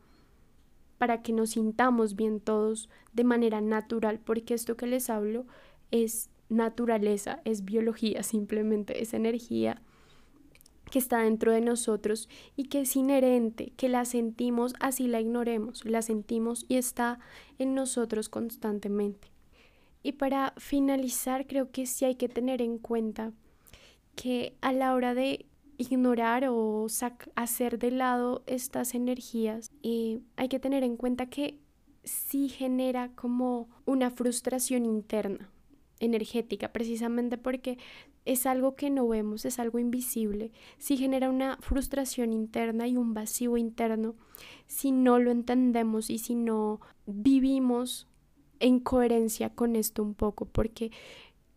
para 1.01 1.23
que 1.23 1.33
nos 1.33 1.53
sintamos 1.53 2.15
bien 2.15 2.41
todos 2.41 2.91
de 3.15 3.25
manera 3.25 3.63
natural, 3.63 4.21
porque 4.21 4.53
esto 4.53 4.77
que 4.77 4.87
les 4.87 5.09
hablo 5.09 5.47
es 5.91 6.29
naturaleza, 6.51 7.41
es 7.47 7.65
biología, 7.65 8.23
simplemente 8.35 9.01
es 9.01 9.15
energía 9.15 9.81
que 10.91 10.99
está 10.99 11.21
dentro 11.21 11.53
de 11.53 11.63
nosotros 11.63 12.29
y 12.55 12.65
que 12.65 12.83
es 12.83 12.97
inherente, 12.97 13.73
que 13.79 13.89
la 13.89 14.05
sentimos 14.05 14.75
así 14.79 15.09
la 15.09 15.23
ignoremos, 15.23 15.87
la 15.87 16.03
sentimos 16.03 16.67
y 16.69 16.77
está 16.77 17.19
en 17.59 17.75
nosotros 17.75 18.29
constantemente. 18.29 19.29
Y 20.03 20.13
para 20.13 20.53
finalizar, 20.59 21.47
creo 21.47 21.71
que 21.71 21.87
sí 21.87 22.05
hay 22.05 22.17
que 22.17 22.29
tener 22.29 22.61
en 22.61 22.77
cuenta 22.77 23.33
que 24.17 24.55
a 24.61 24.75
la 24.75 24.93
hora 24.93 25.15
de 25.15 25.47
ignorar 25.81 26.47
o 26.51 26.87
hacer 27.37 27.79
de 27.79 27.91
lado 27.91 28.43
estas 28.47 28.95
energías, 28.95 29.73
eh, 29.83 30.21
hay 30.37 30.49
que 30.49 30.61
tener 30.61 30.85
en 30.85 30.99
cuenta 30.99 31.31
que 31.31 31.59
sí 32.05 32.51
genera 32.51 33.13
como 33.15 33.71
una 33.87 34.11
frustración 34.11 34.85
interna, 34.85 35.51
energética, 35.99 36.71
precisamente 36.71 37.39
porque 37.39 37.79
es 38.27 38.45
algo 38.45 38.77
que 38.77 38.91
no 38.91 39.09
vemos, 39.09 39.47
es 39.47 39.59
algo 39.59 39.79
invisible, 39.79 40.53
sí 40.77 40.99
genera 40.99 41.31
una 41.31 41.57
frustración 41.63 42.35
interna 42.35 42.87
y 42.87 42.99
un 42.99 43.15
vacío 43.15 43.57
interno 43.57 44.17
si 44.67 44.93
no 44.93 45.19
lo 45.19 45.31
entendemos 45.31 46.11
y 46.11 46.19
si 46.19 46.35
no 46.35 46.81
vivimos 47.07 48.07
en 48.59 48.81
coherencia 48.81 49.55
con 49.55 49.77
esto 49.77 50.03
un 50.03 50.13
poco, 50.13 50.45
porque 50.45 50.91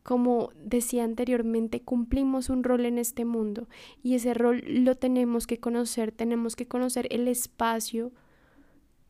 como 0.04 0.52
decía 0.64 1.04
anteriormente, 1.06 1.82
cumplimos 1.82 2.50
un 2.50 2.64
rol 2.64 2.86
en 2.86 2.98
este 2.98 3.26
mundo 3.26 3.68
y 4.04 4.16
ese 4.16 4.34
rol 4.34 4.62
lo 4.68 4.96
tenemos 4.96 5.48
que 5.48 5.60
conocer, 5.60 6.12
tenemos 6.12 6.56
que 6.56 6.68
conocer 6.68 7.08
el 7.10 7.28
espacio 7.28 8.12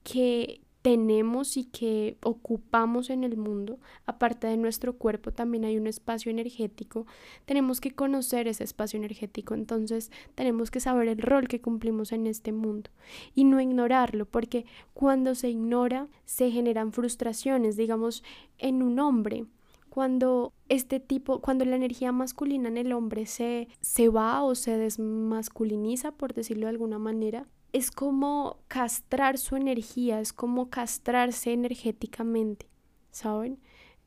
que 0.04 0.62
tenemos 0.84 1.56
y 1.56 1.64
que 1.64 2.18
ocupamos 2.22 3.10
en 3.10 3.24
el 3.24 3.38
mundo, 3.38 3.80
aparte 4.06 4.48
de 4.48 4.58
nuestro 4.58 4.98
cuerpo 4.98 5.32
también 5.32 5.64
hay 5.64 5.78
un 5.78 5.88
espacio 5.88 6.30
energético, 6.30 7.08
tenemos 7.46 7.80
que 7.80 7.92
conocer 7.92 8.50
ese 8.50 8.66
espacio 8.66 8.98
energético, 8.98 9.54
entonces 9.54 10.12
tenemos 10.36 10.72
que 10.72 10.82
saber 10.82 11.08
el 11.08 11.20
rol 11.20 11.48
que 11.48 11.62
cumplimos 11.62 12.12
en 12.12 12.28
este 12.28 12.52
mundo 12.52 12.92
y 13.34 13.46
no 13.46 13.62
ignorarlo, 13.62 14.26
porque 14.26 14.66
cuando 14.94 15.36
se 15.36 15.50
ignora 15.50 16.10
se 16.26 16.52
generan 16.52 16.92
frustraciones, 16.92 17.78
digamos, 17.78 18.22
en 18.58 18.84
un 18.84 19.00
hombre 19.00 19.46
cuando 19.94 20.56
este 20.70 21.00
tipo, 21.00 21.40
cuando 21.40 21.66
la 21.66 21.76
energía 21.76 22.12
masculina 22.12 22.68
en 22.68 22.78
el 22.78 22.94
hombre 22.94 23.28
se, 23.28 23.68
se 23.80 24.10
va 24.10 24.42
o 24.42 24.56
se 24.56 24.76
desmasculiniza, 24.76 26.14
por 26.14 26.34
decirlo 26.34 26.66
de 26.66 26.72
alguna 26.72 26.98
manera, 26.98 27.48
es 27.74 27.92
como 27.92 28.58
castrar 28.68 29.38
su 29.38 29.56
energía, 29.56 30.20
es 30.20 30.34
como 30.34 30.72
castrarse 30.72 31.54
energéticamente, 31.54 32.66
¿saben? 33.12 33.60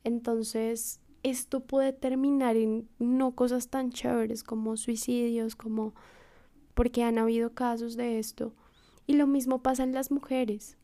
Entonces, 0.03 0.99
esto 1.23 1.61
puede 1.61 1.93
terminar 1.93 2.57
en 2.57 2.89
no 2.99 3.33
cosas 3.33 3.69
tan 3.69 3.91
chéveres 3.91 4.43
como 4.43 4.75
suicidios, 4.75 5.55
como 5.55 5.93
porque 6.73 7.03
han 7.03 7.17
habido 7.17 7.53
casos 7.53 7.95
de 7.95 8.19
esto. 8.19 8.53
Y 9.05 9.13
lo 9.13 9.25
mismo 9.25 9.63
pasa 9.63 9.83
en 9.83 9.93
las 9.93 10.11
mujeres. 10.11 10.77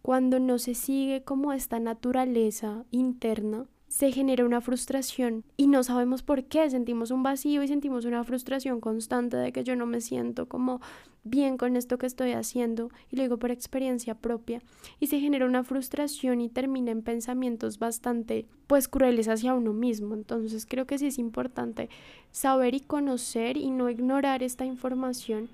Cuando 0.00 0.40
no 0.40 0.58
se 0.58 0.74
sigue 0.74 1.22
como 1.22 1.52
esta 1.52 1.80
naturaleza 1.80 2.86
interna, 2.90 3.66
se 3.88 4.12
genera 4.12 4.44
una 4.44 4.60
frustración 4.60 5.44
y 5.56 5.66
no 5.66 5.82
sabemos 5.82 6.22
por 6.22 6.44
qué, 6.44 6.68
sentimos 6.68 7.10
un 7.10 7.22
vacío 7.22 7.62
y 7.62 7.68
sentimos 7.68 8.04
una 8.04 8.22
frustración 8.22 8.80
constante 8.80 9.36
de 9.38 9.50
que 9.50 9.64
yo 9.64 9.76
no 9.76 9.86
me 9.86 10.02
siento 10.02 10.46
como 10.46 10.80
bien 11.24 11.56
con 11.56 11.74
esto 11.74 11.98
que 11.98 12.06
estoy 12.06 12.32
haciendo 12.32 12.90
y 13.10 13.16
lo 13.16 13.22
digo 13.22 13.38
por 13.38 13.50
experiencia 13.50 14.14
propia 14.14 14.60
y 15.00 15.06
se 15.06 15.20
genera 15.20 15.46
una 15.46 15.64
frustración 15.64 16.40
y 16.42 16.50
termina 16.50 16.90
en 16.90 17.02
pensamientos 17.02 17.78
bastante 17.78 18.46
pues 18.66 18.88
crueles 18.88 19.28
hacia 19.28 19.54
uno 19.54 19.72
mismo. 19.72 20.14
Entonces 20.14 20.66
creo 20.66 20.86
que 20.86 20.98
sí 20.98 21.06
es 21.06 21.18
importante 21.18 21.88
saber 22.30 22.74
y 22.74 22.80
conocer 22.80 23.56
y 23.56 23.70
no 23.70 23.88
ignorar 23.88 24.42
esta 24.42 24.66
información 24.66 25.48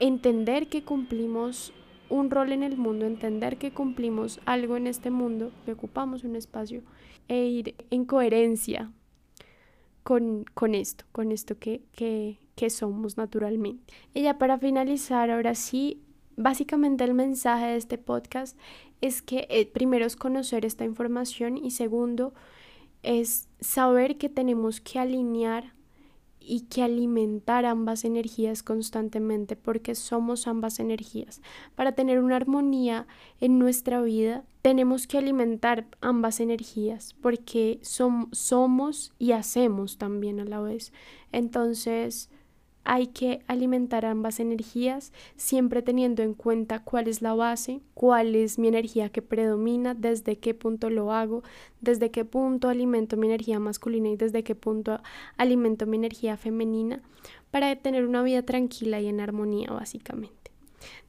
entender 0.00 0.68
que 0.68 0.82
cumplimos 0.82 1.72
un 2.08 2.30
rol 2.30 2.52
en 2.52 2.62
el 2.62 2.76
mundo 2.76 3.06
entender 3.06 3.58
que 3.58 3.70
cumplimos 3.70 4.40
algo 4.44 4.76
en 4.76 4.86
este 4.86 5.10
mundo 5.10 5.52
que 5.64 5.72
ocupamos 5.72 6.24
un 6.24 6.36
espacio 6.36 6.82
e 7.28 7.46
ir 7.46 7.74
en 7.90 8.04
coherencia 8.04 8.90
con, 10.02 10.44
con 10.54 10.74
esto, 10.74 11.04
con 11.12 11.32
esto 11.32 11.58
que, 11.58 11.82
que, 11.92 12.38
que 12.54 12.70
somos 12.70 13.16
naturalmente. 13.16 13.92
Y 14.14 14.22
ya 14.22 14.38
para 14.38 14.58
finalizar, 14.58 15.30
ahora 15.30 15.54
sí, 15.54 16.02
básicamente 16.36 17.04
el 17.04 17.14
mensaje 17.14 17.66
de 17.66 17.76
este 17.76 17.98
podcast 17.98 18.56
es 19.00 19.22
que 19.22 19.46
eh, 19.50 19.66
primero 19.66 20.06
es 20.06 20.16
conocer 20.16 20.64
esta 20.64 20.84
información 20.84 21.56
y 21.58 21.72
segundo 21.72 22.32
es 23.02 23.48
saber 23.60 24.18
que 24.18 24.28
tenemos 24.28 24.80
que 24.80 24.98
alinear 24.98 25.74
y 26.48 26.62
que 26.62 26.82
alimentar 26.82 27.66
ambas 27.66 28.04
energías 28.04 28.62
constantemente 28.62 29.54
porque 29.54 29.94
somos 29.94 30.46
ambas 30.46 30.80
energías. 30.80 31.42
Para 31.74 31.92
tener 31.92 32.20
una 32.20 32.36
armonía 32.36 33.06
en 33.40 33.58
nuestra 33.58 34.00
vida 34.00 34.44
tenemos 34.62 35.06
que 35.06 35.18
alimentar 35.18 35.86
ambas 36.00 36.40
energías 36.40 37.14
porque 37.20 37.80
somos 37.82 39.12
y 39.18 39.32
hacemos 39.32 39.98
también 39.98 40.40
a 40.40 40.44
la 40.44 40.60
vez. 40.60 40.92
Entonces, 41.32 42.30
hay 42.88 43.08
que 43.08 43.40
alimentar 43.48 44.06
ambas 44.06 44.40
energías, 44.40 45.12
siempre 45.36 45.82
teniendo 45.82 46.22
en 46.22 46.32
cuenta 46.32 46.82
cuál 46.82 47.06
es 47.06 47.20
la 47.20 47.34
base, 47.34 47.82
cuál 47.92 48.34
es 48.34 48.58
mi 48.58 48.66
energía 48.66 49.10
que 49.10 49.20
predomina, 49.20 49.92
desde 49.92 50.38
qué 50.38 50.54
punto 50.54 50.88
lo 50.88 51.12
hago, 51.12 51.42
desde 51.82 52.10
qué 52.10 52.24
punto 52.24 52.70
alimento 52.70 53.18
mi 53.18 53.26
energía 53.26 53.60
masculina 53.60 54.08
y 54.08 54.16
desde 54.16 54.42
qué 54.42 54.54
punto 54.54 55.00
alimento 55.36 55.84
mi 55.84 55.98
energía 55.98 56.38
femenina, 56.38 57.02
para 57.50 57.76
tener 57.76 58.06
una 58.06 58.22
vida 58.22 58.42
tranquila 58.42 59.02
y 59.02 59.08
en 59.08 59.20
armonía 59.20 59.70
básicamente. 59.70 60.50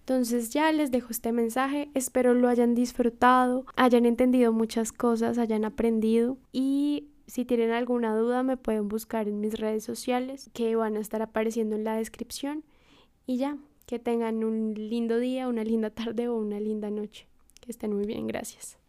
Entonces 0.01 0.49
ya 0.49 0.69
les 0.73 0.91
dejo 0.91 1.11
este 1.11 1.31
mensaje, 1.31 1.89
espero 1.93 2.33
lo 2.33 2.49
hayan 2.49 2.75
disfrutado, 2.75 3.65
hayan 3.77 4.05
entendido 4.05 4.51
muchas 4.51 4.91
cosas, 4.91 5.37
hayan 5.37 5.63
aprendido 5.63 6.37
y 6.51 7.07
si 7.29 7.45
tienen 7.45 7.71
alguna 7.71 8.15
duda 8.15 8.41
me 8.41 8.57
pueden 8.57 8.89
buscar 8.89 9.27
en 9.27 9.39
mis 9.39 9.59
redes 9.59 9.83
sociales 9.83 10.49
que 10.51 10.75
van 10.75 10.97
a 10.97 10.99
estar 10.99 11.21
apareciendo 11.21 11.75
en 11.75 11.83
la 11.83 11.95
descripción. 11.95 12.63
Y 13.27 13.37
ya, 13.37 13.57
que 13.85 13.99
tengan 13.99 14.43
un 14.43 14.73
lindo 14.73 15.19
día, 15.19 15.47
una 15.47 15.63
linda 15.63 15.91
tarde 15.91 16.27
o 16.27 16.35
una 16.35 16.59
linda 16.59 16.89
noche. 16.89 17.27
Que 17.61 17.71
estén 17.71 17.93
muy 17.93 18.07
bien, 18.07 18.25
gracias. 18.25 18.79